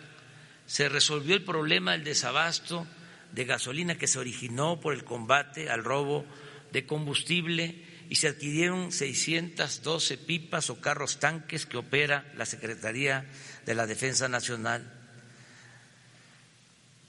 Se 0.66 0.88
resolvió 0.88 1.34
el 1.34 1.44
problema 1.44 1.92
del 1.92 2.04
desabasto 2.04 2.86
de 3.32 3.44
gasolina 3.44 3.96
que 3.96 4.06
se 4.06 4.18
originó 4.18 4.80
por 4.80 4.94
el 4.94 5.04
combate 5.04 5.70
al 5.70 5.84
robo 5.84 6.24
de 6.72 6.86
combustible 6.86 7.84
y 8.08 8.16
se 8.16 8.28
adquirieron 8.28 8.92
612 8.92 10.18
pipas 10.18 10.70
o 10.70 10.80
carros 10.80 11.18
tanques 11.18 11.66
que 11.66 11.76
opera 11.76 12.32
la 12.36 12.46
Secretaría 12.46 13.26
de 13.66 13.74
la 13.74 13.86
Defensa 13.86 14.28
Nacional. 14.28 15.03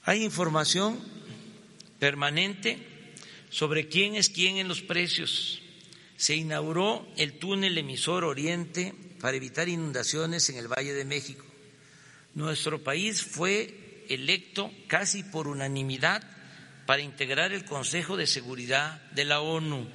Hay 0.08 0.22
información 0.22 1.00
permanente 1.98 2.78
sobre 3.50 3.88
quién 3.88 4.14
es 4.14 4.28
quién 4.28 4.56
en 4.58 4.68
los 4.68 4.80
precios. 4.80 5.60
Se 6.16 6.36
inauguró 6.36 7.04
el 7.16 7.40
túnel 7.40 7.76
emisor 7.76 8.22
Oriente 8.22 8.94
para 9.20 9.36
evitar 9.36 9.68
inundaciones 9.68 10.48
en 10.48 10.58
el 10.58 10.68
Valle 10.68 10.94
de 10.94 11.04
México. 11.04 11.44
Nuestro 12.34 12.84
país 12.84 13.20
fue 13.20 14.04
electo 14.08 14.70
casi 14.86 15.24
por 15.24 15.48
unanimidad 15.48 16.22
para 16.86 17.02
integrar 17.02 17.52
el 17.52 17.64
Consejo 17.64 18.16
de 18.16 18.28
Seguridad 18.28 19.02
de 19.10 19.24
la 19.24 19.40
ONU. 19.40 19.88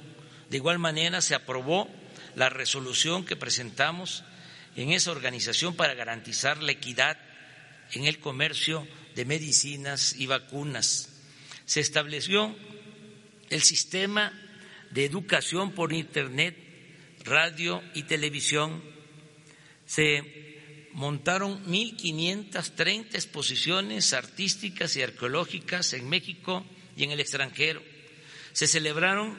De 0.50 0.58
igual 0.58 0.78
manera, 0.78 1.22
se 1.22 1.34
aprobó 1.34 1.88
la 2.34 2.50
resolución 2.50 3.24
que 3.24 3.36
presentamos 3.36 4.24
en 4.76 4.92
esa 4.92 5.10
organización 5.10 5.74
para 5.74 5.94
garantizar 5.94 6.62
la 6.62 6.72
equidad 6.72 7.16
en 7.92 8.04
el 8.04 8.18
comercio 8.18 8.86
de 9.14 9.24
medicinas 9.24 10.14
y 10.18 10.26
vacunas. 10.26 11.10
Se 11.64 11.80
estableció 11.80 12.54
el 13.50 13.62
sistema 13.62 14.32
de 14.90 15.04
educación 15.04 15.72
por 15.72 15.92
Internet, 15.92 16.56
radio 17.24 17.82
y 17.94 18.04
televisión. 18.04 18.82
Se 19.86 20.88
montaron 20.92 21.64
1.530 21.66 23.14
exposiciones 23.14 24.12
artísticas 24.12 24.96
y 24.96 25.02
arqueológicas 25.02 25.92
en 25.92 26.08
México 26.08 26.64
y 26.96 27.04
en 27.04 27.10
el 27.10 27.20
extranjero. 27.20 27.82
Se 28.52 28.66
celebraron 28.66 29.36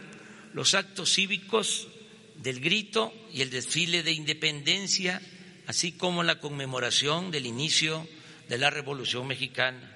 los 0.54 0.74
actos 0.74 1.14
cívicos 1.14 1.88
del 2.36 2.60
grito 2.60 3.14
y 3.32 3.42
el 3.42 3.50
desfile 3.50 4.04
de 4.04 4.12
independencia, 4.12 5.22
así 5.68 5.92
como 5.92 6.24
la 6.24 6.40
conmemoración 6.40 7.32
del 7.32 7.46
inicio 7.46 8.08
de 8.50 8.58
la 8.58 8.70
Revolución 8.70 9.28
Mexicana. 9.28 9.92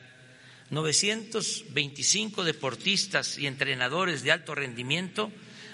925 0.69 2.43
deportistas 2.43 3.37
y 3.37 3.47
entrenadores 3.47 4.23
de 4.23 4.31
alto 4.31 4.53
rendimiento 4.53 5.31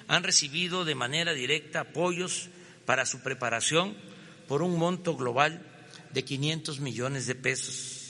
han 0.07 0.23
recibido 0.23 0.85
de 0.85 0.95
manera 0.95 1.33
directa 1.33 1.81
apoyos 1.81 2.49
para 2.85 3.05
su 3.05 3.21
preparación 3.21 3.95
por 4.47 4.61
un 4.61 4.77
monto 4.77 5.15
global 5.15 5.65
de 6.11 6.23
500 6.23 6.79
millones 6.79 7.25
de 7.25 7.35
pesos. 7.35 8.03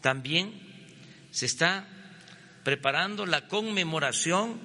También 0.00 0.52
se 1.30 1.46
está 1.46 1.88
preparando 2.62 3.26
la 3.26 3.48
conmemoración 3.48 4.60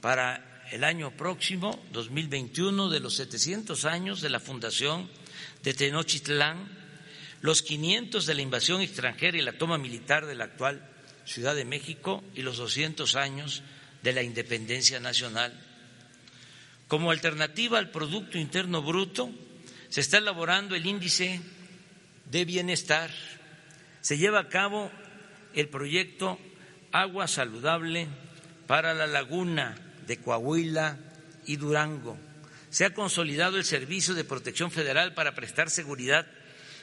para 0.00 0.64
el 0.70 0.84
año 0.84 1.10
próximo, 1.16 1.82
2021, 1.92 2.90
de 2.90 3.00
los 3.00 3.16
700 3.16 3.84
años 3.84 4.20
de 4.20 4.30
la 4.30 4.40
fundación 4.40 5.10
de 5.62 5.74
Tenochtitlán, 5.74 6.79
los 7.40 7.62
500 7.62 8.26
de 8.26 8.34
la 8.34 8.42
invasión 8.42 8.80
extranjera 8.80 9.38
y 9.38 9.42
la 9.42 9.56
toma 9.56 9.78
militar 9.78 10.26
de 10.26 10.34
la 10.34 10.44
actual 10.44 10.86
Ciudad 11.24 11.54
de 11.54 11.64
México 11.64 12.24
y 12.34 12.42
los 12.42 12.56
200 12.56 13.14
años 13.16 13.62
de 14.02 14.12
la 14.12 14.22
independencia 14.22 15.00
nacional. 15.00 15.52
Como 16.88 17.10
alternativa 17.10 17.78
al 17.78 17.90
Producto 17.90 18.36
Interno 18.36 18.82
Bruto, 18.82 19.30
se 19.88 20.00
está 20.00 20.18
elaborando 20.18 20.74
el 20.74 20.86
índice 20.86 21.40
de 22.30 22.44
bienestar. 22.44 23.10
Se 24.00 24.18
lleva 24.18 24.40
a 24.40 24.48
cabo 24.48 24.90
el 25.54 25.68
proyecto 25.68 26.38
Agua 26.92 27.28
Saludable 27.28 28.08
para 28.66 28.94
la 28.94 29.06
Laguna 29.06 29.76
de 30.06 30.16
Coahuila 30.16 30.98
y 31.46 31.56
Durango. 31.56 32.18
Se 32.70 32.84
ha 32.84 32.94
consolidado 32.94 33.56
el 33.56 33.64
Servicio 33.64 34.14
de 34.14 34.24
Protección 34.24 34.70
Federal 34.70 35.14
para 35.14 35.34
prestar 35.34 35.70
seguridad 35.70 36.26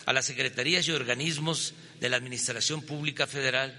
a 0.07 0.13
las 0.13 0.25
secretarías 0.25 0.87
y 0.87 0.93
organismos 0.93 1.73
de 1.99 2.09
la 2.09 2.15
Administración 2.15 2.81
Pública 2.81 3.27
Federal. 3.27 3.77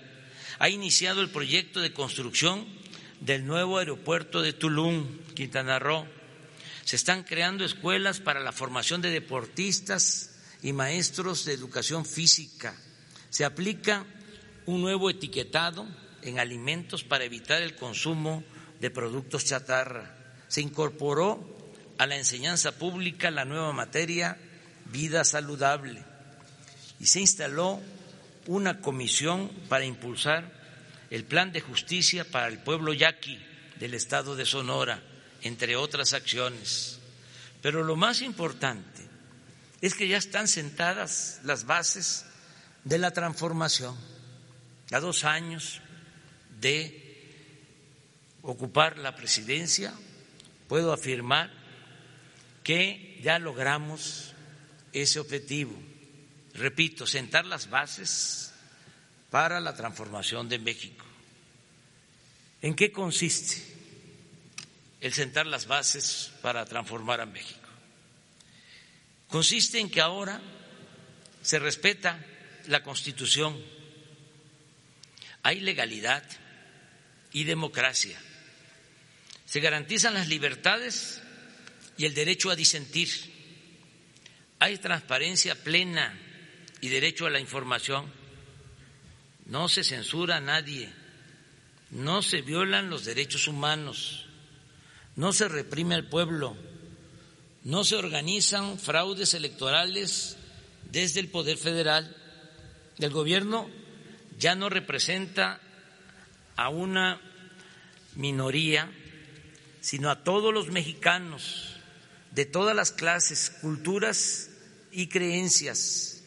Ha 0.58 0.68
iniciado 0.68 1.22
el 1.22 1.30
proyecto 1.30 1.80
de 1.80 1.94
construcción 1.94 2.66
del 3.20 3.46
nuevo 3.46 3.78
aeropuerto 3.78 4.42
de 4.42 4.52
Tulum, 4.52 5.20
Quintana 5.34 5.78
Roo. 5.78 6.06
Se 6.84 6.96
están 6.96 7.22
creando 7.22 7.64
escuelas 7.64 8.20
para 8.20 8.40
la 8.40 8.52
formación 8.52 9.00
de 9.00 9.10
deportistas 9.10 10.36
y 10.62 10.74
maestros 10.74 11.46
de 11.46 11.54
educación 11.54 12.04
física. 12.04 12.76
Se 13.30 13.46
aplica 13.46 14.04
un 14.66 14.82
nuevo 14.82 15.08
etiquetado 15.08 15.88
en 16.20 16.38
alimentos 16.38 17.04
para 17.04 17.24
evitar 17.24 17.62
el 17.62 17.74
consumo 17.74 18.44
de 18.80 18.90
productos 18.90 19.46
chatarra. 19.46 20.14
Se 20.48 20.60
incorporó 20.60 21.56
a 21.96 22.06
la 22.06 22.18
enseñanza 22.18 22.72
pública 22.72 23.30
la 23.30 23.46
nueva 23.46 23.72
materia 23.72 24.36
vida 24.92 25.24
saludable 25.24 26.07
y 27.01 27.07
se 27.07 27.20
instaló 27.20 27.80
una 28.46 28.80
comisión 28.80 29.51
para 29.68 29.84
impulsar 29.84 30.51
el 31.11 31.24
plan 31.24 31.53
de 31.53 31.61
justicia 31.61 32.24
para 32.24 32.49
el 32.49 32.59
pueblo 32.59 32.92
yaqui 32.92 33.38
del 33.78 33.94
estado 33.94 34.36
de 34.36 34.44
Sonora, 34.44 35.03
entre 35.42 35.76
otras 35.76 36.12
acciones. 36.12 36.99
Pero 37.62 37.84
lo 37.84 37.96
más 37.96 38.22
importante 38.22 39.03
es 39.80 39.94
que 39.94 40.09
ya 40.09 40.16
están 40.16 40.49
sentadas 40.49 41.40
las 41.44 41.64
bases 41.64 42.24
de 42.84 42.99
la 42.99 43.12
transformación. 43.12 43.96
A 44.90 45.01
dos 45.01 45.24
años 45.24 45.80
de 46.61 47.05
ocupar 48.42 48.99
la 48.99 49.14
presidencia, 49.14 49.92
puedo 50.68 50.92
afirmar 50.92 51.51
que 52.64 53.20
ya 53.22 53.38
logramos 53.38 54.32
ese 54.92 55.20
objetivo. 55.20 55.72
Repito, 56.59 57.06
sentar 57.06 57.46
las 57.46 57.70
bases 57.70 58.52
para 59.30 59.61
la 59.61 59.76
transformación 59.76 60.48
de 60.48 60.59
México. 60.59 61.04
¿En 62.62 62.74
qué 62.74 62.90
consiste 62.90 63.62
el 65.00 65.12
sentar 65.12 65.46
las 65.46 65.68
bases 65.68 66.32
para 66.42 66.64
transformar 66.66 67.20
a 67.20 67.26
México? 67.26 67.68
Consiste 69.28 69.78
en 69.78 69.88
que 69.88 70.00
ahora 70.00 70.40
se 71.42 71.61
respeta 71.61 72.18
la 72.66 72.82
Constitución, 72.82 73.56
hay 75.44 75.61
legalidad 75.61 76.24
y 77.32 77.44
democracia, 77.44 78.20
se 79.46 79.61
garantizan 79.61 80.14
las 80.14 80.26
libertades 80.26 81.22
y 81.96 82.04
el 82.04 82.14
derecho 82.14 82.50
a 82.50 82.56
disentir, 82.56 83.09
hay 84.59 84.78
transparencia 84.78 85.54
plena 85.54 86.24
y 86.80 86.88
derecho 86.88 87.26
a 87.26 87.30
la 87.30 87.40
información, 87.40 88.06
no 89.46 89.68
se 89.68 89.84
censura 89.84 90.36
a 90.36 90.40
nadie, 90.40 90.92
no 91.90 92.22
se 92.22 92.42
violan 92.42 92.90
los 92.90 93.04
derechos 93.04 93.48
humanos, 93.48 94.26
no 95.16 95.32
se 95.32 95.48
reprime 95.48 95.94
al 95.94 96.08
pueblo, 96.08 96.56
no 97.64 97.84
se 97.84 97.96
organizan 97.96 98.78
fraudes 98.78 99.34
electorales 99.34 100.36
desde 100.90 101.20
el 101.20 101.28
Poder 101.28 101.56
Federal. 101.56 102.16
El 102.98 103.10
gobierno 103.10 103.68
ya 104.38 104.54
no 104.54 104.68
representa 104.68 105.60
a 106.56 106.68
una 106.68 107.20
minoría, 108.14 108.90
sino 109.80 110.10
a 110.10 110.24
todos 110.24 110.52
los 110.52 110.68
mexicanos 110.68 111.76
de 112.32 112.44
todas 112.44 112.76
las 112.76 112.92
clases, 112.92 113.50
culturas 113.62 114.50
y 114.92 115.08
creencias. 115.08 116.17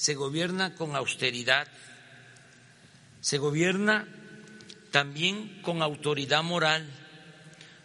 Se 0.00 0.14
gobierna 0.14 0.74
con 0.76 0.96
austeridad, 0.96 1.68
se 3.20 3.36
gobierna 3.36 4.08
también 4.90 5.60
con 5.60 5.82
autoridad 5.82 6.42
moral, 6.42 6.90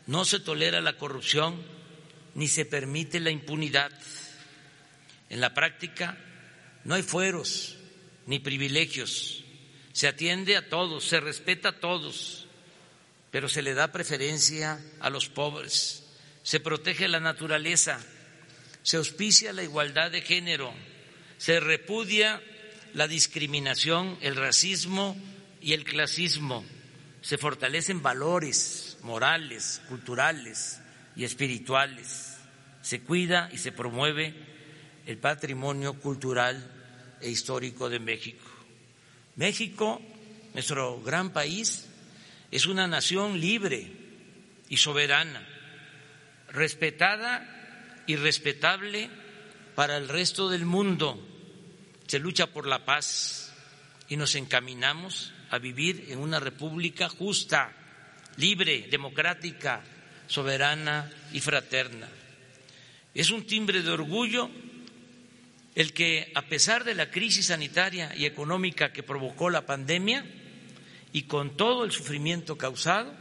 no 0.08 0.24
se 0.24 0.40
tolera 0.40 0.80
la 0.80 0.98
corrupción 0.98 1.62
ni 2.34 2.48
se 2.48 2.64
permite 2.64 3.20
la 3.20 3.32
impunidad. 3.32 3.92
En 5.30 5.42
la 5.42 5.54
práctica 5.54 6.18
no 6.86 6.96
hay 6.96 7.04
fueros 7.04 7.76
ni 8.28 8.40
privilegios, 8.40 9.44
se 9.92 10.08
atiende 10.08 10.56
a 10.56 10.70
todos, 10.70 11.04
se 11.04 11.20
respeta 11.20 11.68
a 11.68 11.80
todos, 11.82 12.48
pero 13.30 13.50
se 13.50 13.62
le 13.62 13.74
da 13.74 13.92
preferencia 13.92 14.80
a 15.02 15.10
los 15.10 15.28
pobres, 15.28 16.06
se 16.44 16.62
protege 16.62 17.10
la 17.10 17.20
naturaleza, 17.20 18.00
se 18.84 18.96
auspicia 18.96 19.52
la 19.52 19.64
igualdad 19.64 20.12
de 20.12 20.22
género, 20.22 20.74
se 21.38 21.60
repudia 21.60 22.42
la 22.94 23.08
discriminación, 23.08 24.18
el 24.22 24.36
racismo 24.36 25.18
y 25.62 25.74
el 25.74 25.84
clasismo, 25.84 26.66
se 27.22 27.38
fortalecen 27.38 28.02
valores 28.02 28.98
morales, 29.02 29.82
culturales 29.90 30.80
y 31.16 31.24
espirituales, 31.24 32.38
se 32.82 33.02
cuida 33.02 33.50
y 33.52 33.58
se 33.58 33.72
promueve 33.72 34.34
el 35.06 35.18
patrimonio 35.18 35.94
cultural 36.00 36.72
e 37.22 37.30
histórico 37.30 37.90
de 37.90 38.00
México. 38.00 38.46
México, 39.36 40.02
nuestro 40.54 41.02
gran 41.02 41.32
país, 41.32 41.88
es 42.52 42.66
una 42.68 42.88
nación 42.88 43.40
libre 43.40 43.92
y 44.70 44.78
soberana, 44.78 45.46
respetada 46.50 48.04
y 48.08 48.16
respetable 48.16 49.10
para 49.76 49.98
el 49.98 50.08
resto 50.08 50.50
del 50.50 50.66
mundo. 50.66 51.20
Se 52.08 52.20
lucha 52.20 52.48
por 52.48 52.66
la 52.66 52.86
paz 52.86 53.54
y 54.08 54.16
nos 54.16 54.36
encaminamos 54.36 55.34
a 55.52 55.60
vivir 55.60 56.08
en 56.10 56.20
una 56.20 56.40
república 56.40 57.10
justa, 57.10 57.72
libre, 58.38 58.88
democrática, 58.90 59.84
soberana 60.28 61.12
y 61.34 61.40
fraterna. 61.42 62.08
Es 63.14 63.30
un 63.30 63.46
timbre 63.46 63.82
de 63.82 63.92
orgullo 63.92 64.50
el 65.76 65.94
que, 65.94 66.32
a 66.36 66.44
pesar 66.44 66.84
de 66.84 66.96
la 66.96 67.12
crisis 67.12 67.48
sanitaria 67.48 68.16
y 68.16 68.26
económica 68.26 68.94
que 68.94 69.04
provocó 69.04 69.50
la 69.50 69.66
pandemia 69.66 70.26
y 71.12 71.24
con 71.24 71.58
todo 71.58 71.84
el 71.84 71.92
sufrimiento 71.92 72.58
causado, 72.58 73.14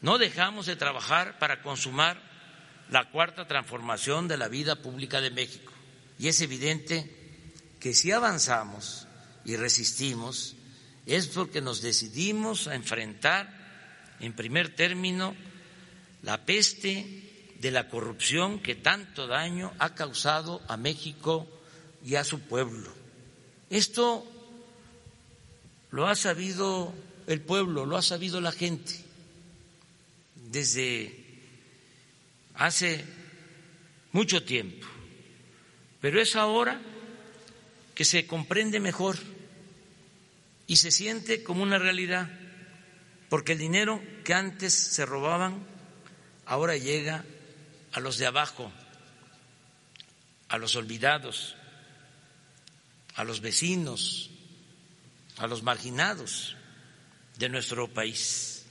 no 0.00 0.18
dejamos 0.18 0.66
de 0.66 0.76
trabajar 0.76 1.38
para 1.38 1.62
consumar 1.62 2.27
la 2.90 3.10
cuarta 3.10 3.46
transformación 3.46 4.28
de 4.28 4.36
la 4.36 4.48
vida 4.48 4.76
pública 4.76 5.20
de 5.20 5.30
México. 5.30 5.72
Y 6.18 6.28
es 6.28 6.40
evidente 6.40 7.10
que 7.80 7.94
si 7.94 8.10
avanzamos 8.10 9.06
y 9.44 9.56
resistimos, 9.56 10.56
es 11.06 11.28
porque 11.28 11.60
nos 11.60 11.80
decidimos 11.80 12.68
a 12.68 12.74
enfrentar, 12.74 13.48
en 14.20 14.32
primer 14.34 14.74
término, 14.74 15.34
la 16.22 16.44
peste 16.44 17.54
de 17.60 17.70
la 17.70 17.88
corrupción 17.88 18.60
que 18.60 18.74
tanto 18.74 19.26
daño 19.26 19.72
ha 19.78 19.94
causado 19.94 20.62
a 20.68 20.76
México 20.76 21.46
y 22.04 22.16
a 22.16 22.24
su 22.24 22.40
pueblo. 22.40 22.92
Esto 23.70 24.26
lo 25.90 26.06
ha 26.06 26.14
sabido 26.14 26.92
el 27.26 27.40
pueblo, 27.40 27.86
lo 27.86 27.96
ha 27.96 28.02
sabido 28.02 28.40
la 28.40 28.52
gente 28.52 28.94
desde 30.34 31.27
hace 32.58 33.04
mucho 34.12 34.42
tiempo, 34.42 34.86
pero 36.00 36.20
es 36.20 36.36
ahora 36.36 36.80
que 37.94 38.04
se 38.04 38.26
comprende 38.26 38.80
mejor 38.80 39.16
y 40.66 40.76
se 40.76 40.90
siente 40.90 41.42
como 41.42 41.62
una 41.62 41.78
realidad, 41.78 42.28
porque 43.28 43.52
el 43.52 43.58
dinero 43.58 44.02
que 44.24 44.34
antes 44.34 44.74
se 44.74 45.06
robaban 45.06 45.64
ahora 46.46 46.76
llega 46.76 47.24
a 47.92 48.00
los 48.00 48.18
de 48.18 48.26
abajo, 48.26 48.72
a 50.48 50.58
los 50.58 50.74
olvidados, 50.76 51.56
a 53.14 53.24
los 53.24 53.40
vecinos, 53.40 54.30
a 55.36 55.46
los 55.46 55.62
marginados 55.62 56.56
de 57.36 57.48
nuestro 57.48 57.88
país. 57.88 58.66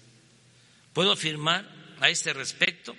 Puedo 0.94 1.14
afirmar 1.14 1.66
a 2.00 2.10
este 2.10 2.34
respecto 2.34 2.96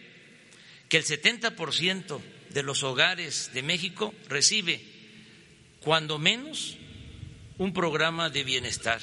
que 0.88 0.96
el 0.96 1.04
70% 1.04 2.20
de 2.50 2.62
los 2.62 2.82
hogares 2.82 3.50
de 3.52 3.62
México 3.62 4.14
recibe, 4.28 4.82
cuando 5.80 6.18
menos, 6.18 6.76
un 7.58 7.72
programa 7.72 8.30
de 8.30 8.44
bienestar 8.44 9.00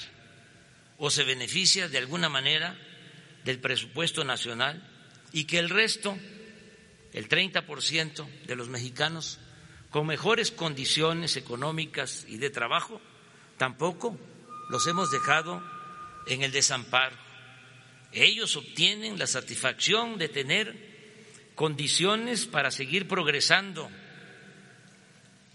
o 0.97 1.09
se 1.09 1.23
beneficia 1.23 1.89
de 1.89 1.97
alguna 1.97 2.29
manera 2.29 2.77
del 3.43 3.59
presupuesto 3.59 4.23
nacional 4.23 4.81
y 5.33 5.43
que 5.43 5.59
el 5.59 5.69
resto, 5.69 6.17
el 7.13 7.27
30% 7.27 8.25
de 8.45 8.55
los 8.55 8.69
mexicanos 8.69 9.39
con 9.89 10.07
mejores 10.07 10.51
condiciones 10.51 11.37
económicas 11.37 12.25
y 12.27 12.37
de 12.37 12.49
trabajo, 12.49 13.01
tampoco 13.57 14.17
los 14.69 14.87
hemos 14.87 15.11
dejado 15.11 15.61
en 16.27 16.41
el 16.41 16.51
desamparo. 16.51 17.15
Ellos 18.11 18.55
obtienen 18.55 19.19
la 19.19 19.27
satisfacción 19.27 20.17
de 20.17 20.29
tener 20.29 20.94
condiciones 21.55 22.45
para 22.45 22.69
seguir 22.69 23.07
progresando 23.07 23.89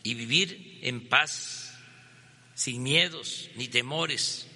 y 0.02 0.14
vivir 0.14 0.78
en 0.82 1.08
paz, 1.08 1.74
sin 2.54 2.82
miedos 2.82 3.50
ni 3.56 3.68
temores, 3.68 4.46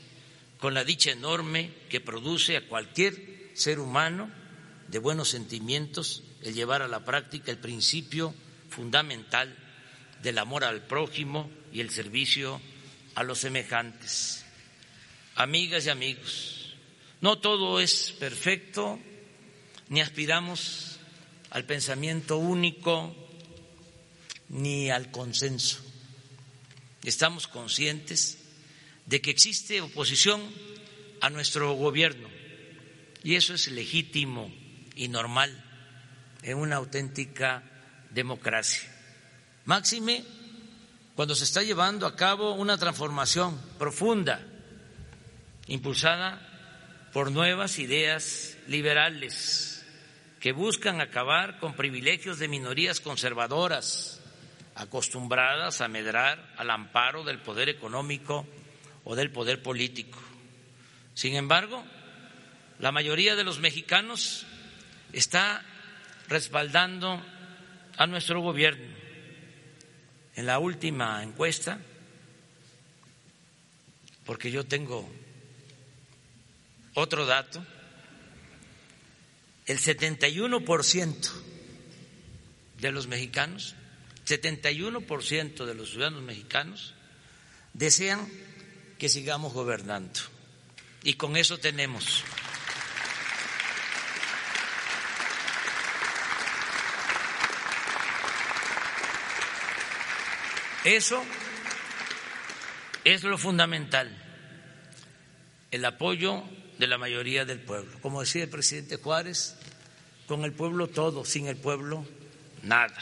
con 0.59 0.75
la 0.75 0.85
dicha 0.85 1.11
enorme 1.11 1.71
que 1.91 2.01
produce 2.01 2.57
a 2.57 2.67
cualquier 2.67 3.51
ser 3.55 3.79
humano 3.79 4.31
de 4.89 4.99
buenos 4.99 5.29
sentimientos 5.29 6.23
el 6.43 6.55
llevar 6.55 6.83
a 6.83 6.89
la 6.89 7.05
práctica 7.05 7.51
el 7.51 7.59
principio 7.59 8.35
fundamental 8.71 9.57
del 10.23 10.39
amor 10.39 10.65
al 10.65 10.83
prójimo 10.83 11.51
y 11.73 11.81
el 11.81 11.91
servicio 11.91 12.61
a 13.15 13.23
los 13.23 13.39
semejantes. 13.39 14.45
Amigas 15.37 15.87
y 15.87 15.91
amigos, 15.91 16.75
no 17.21 17.39
todo 17.39 17.81
es 17.81 18.15
perfecto, 18.19 18.99
ni 19.89 20.01
aspiramos 20.01 20.94
al 21.55 21.65
pensamiento 21.65 22.37
único, 22.37 23.15
ni 24.49 24.91
al 24.91 25.13
consenso. 25.13 25.79
Estamos 27.05 27.47
conscientes 27.47 28.39
de 29.07 29.21
que 29.21 29.31
existe 29.31 29.81
oposición 29.81 30.43
a 31.21 31.31
nuestro 31.31 31.73
gobierno 31.75 32.29
y 33.23 33.37
eso 33.37 33.55
es 33.55 33.69
legítimo 33.69 34.53
y 34.97 35.07
normal 35.07 35.65
en 36.43 36.59
una 36.59 36.77
auténtica 36.77 37.63
democracia. 38.11 38.93
Máxime 39.65 40.25
cuando 41.15 41.37
se 41.37 41.45
está 41.45 41.63
llevando 41.63 42.09
a 42.09 42.17
cabo 42.17 42.55
una 42.55 42.79
transformación 42.79 43.61
profunda, 43.79 44.45
impulsada 45.69 47.09
por 47.13 47.31
nuevas 47.31 47.79
ideas 47.79 48.57
liberales 48.67 49.74
que 50.45 50.53
buscan 50.53 51.01
acabar 51.01 51.59
con 51.59 51.73
privilegios 51.73 52.39
de 52.39 52.49
minorías 52.49 53.01
conservadoras 53.01 54.21
acostumbradas 54.75 55.81
a 55.81 55.89
medrar 55.89 56.53
al 56.59 56.69
amparo 56.69 57.25
del 57.25 57.39
poder 57.39 57.71
económico 57.71 58.47
o 59.05 59.17
del 59.17 59.31
poder 59.31 59.63
político. 59.63 60.19
Sin 61.15 61.35
embargo, 61.35 61.83
la 62.79 62.93
mayoría 62.93 63.37
de 63.37 63.45
los 63.45 63.59
mexicanos 63.59 64.45
está 65.15 65.65
respaldando 66.29 67.25
a 67.97 68.07
nuestro 68.07 68.43
gobierno. 68.43 68.95
En 70.37 70.45
la 70.45 70.59
última 70.59 71.23
encuesta, 71.23 71.79
porque 74.27 74.51
yo 74.51 74.67
tengo 74.67 75.11
otro 76.93 77.25
dato, 77.25 77.65
el 79.67 79.79
71% 79.79 81.31
de 82.81 82.93
los 82.93 83.07
mexicanos, 83.07 83.75
71% 84.27 85.65
de 85.65 85.75
los 85.75 85.91
ciudadanos 85.91 86.23
mexicanos 86.23 86.95
desean 87.73 88.29
que 88.99 89.09
sigamos 89.09 89.53
gobernando. 89.53 90.21
Y 91.03 91.15
con 91.15 91.37
eso 91.37 91.59
tenemos. 91.59 92.25
Eso 100.85 101.25
es 103.05 103.23
lo 103.23 103.39
fundamental, 103.39 104.15
el 105.71 105.85
apoyo 105.87 106.45
de 106.79 106.87
la 106.87 106.99
mayoría 106.99 107.45
del 107.45 107.61
pueblo. 107.61 107.99
Como 108.01 108.21
decía 108.21 108.45
el 108.45 108.51
presidente 108.51 108.97
Juárez, 108.97 109.57
con 110.27 110.45
el 110.45 110.53
pueblo 110.53 110.89
todo, 110.89 111.25
sin 111.25 111.47
el 111.47 111.57
pueblo 111.57 112.07
nada. 112.63 112.99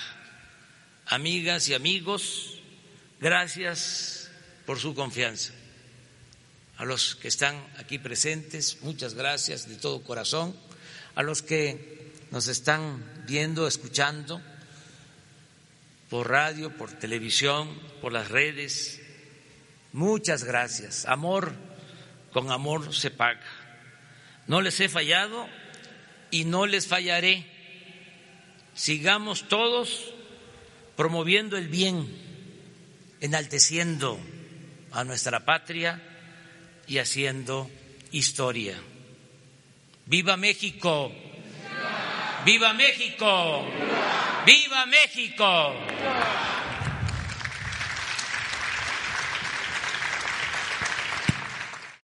Amigas 1.07 1.69
y 1.69 1.75
amigos, 1.75 2.59
gracias 3.21 4.31
por 4.67 4.79
su 4.79 4.95
confianza. 4.95 5.53
A 6.77 6.85
los 6.85 7.15
que 7.17 7.29
están 7.29 7.65
aquí 7.79 7.99
presentes, 7.99 8.79
muchas 8.83 9.15
gracias 9.15 9.69
de 9.69 9.77
todo 9.77 10.03
corazón. 10.03 10.57
A 11.15 11.23
los 11.23 11.43
que 11.43 12.13
nos 12.31 12.49
están 12.49 13.05
viendo, 13.27 13.69
escuchando 13.69 14.41
por 16.09 16.29
radio, 16.31 16.77
por 16.77 16.93
televisión, 16.93 17.79
por 18.01 18.13
las 18.13 18.29
redes, 18.29 19.01
muchas 19.93 20.45
gracias. 20.45 21.07
Amor, 21.07 21.55
con 22.33 22.51
amor 22.51 22.95
se 22.95 23.11
paga. 23.11 23.62
No 24.53 24.61
les 24.61 24.79
he 24.81 24.91
fallado 24.91 25.49
y 26.31 26.45
no 26.45 26.67
les 26.67 26.87
fallaré. 26.87 27.47
Sigamos 28.75 29.49
todos 29.49 30.13
promoviendo 30.95 31.57
el 31.57 31.69
bien, 31.69 32.07
enalteciendo 33.23 34.21
a 34.91 35.05
nuestra 35.05 35.47
patria 35.47 36.03
y 36.87 36.99
haciendo 36.99 37.71
historia. 38.11 38.77
¡Viva 40.05 40.37
México! 40.37 41.11
¡Viva 42.45 42.75
México! 42.75 43.65
¡Viva 44.45 44.85
México! 44.85 45.73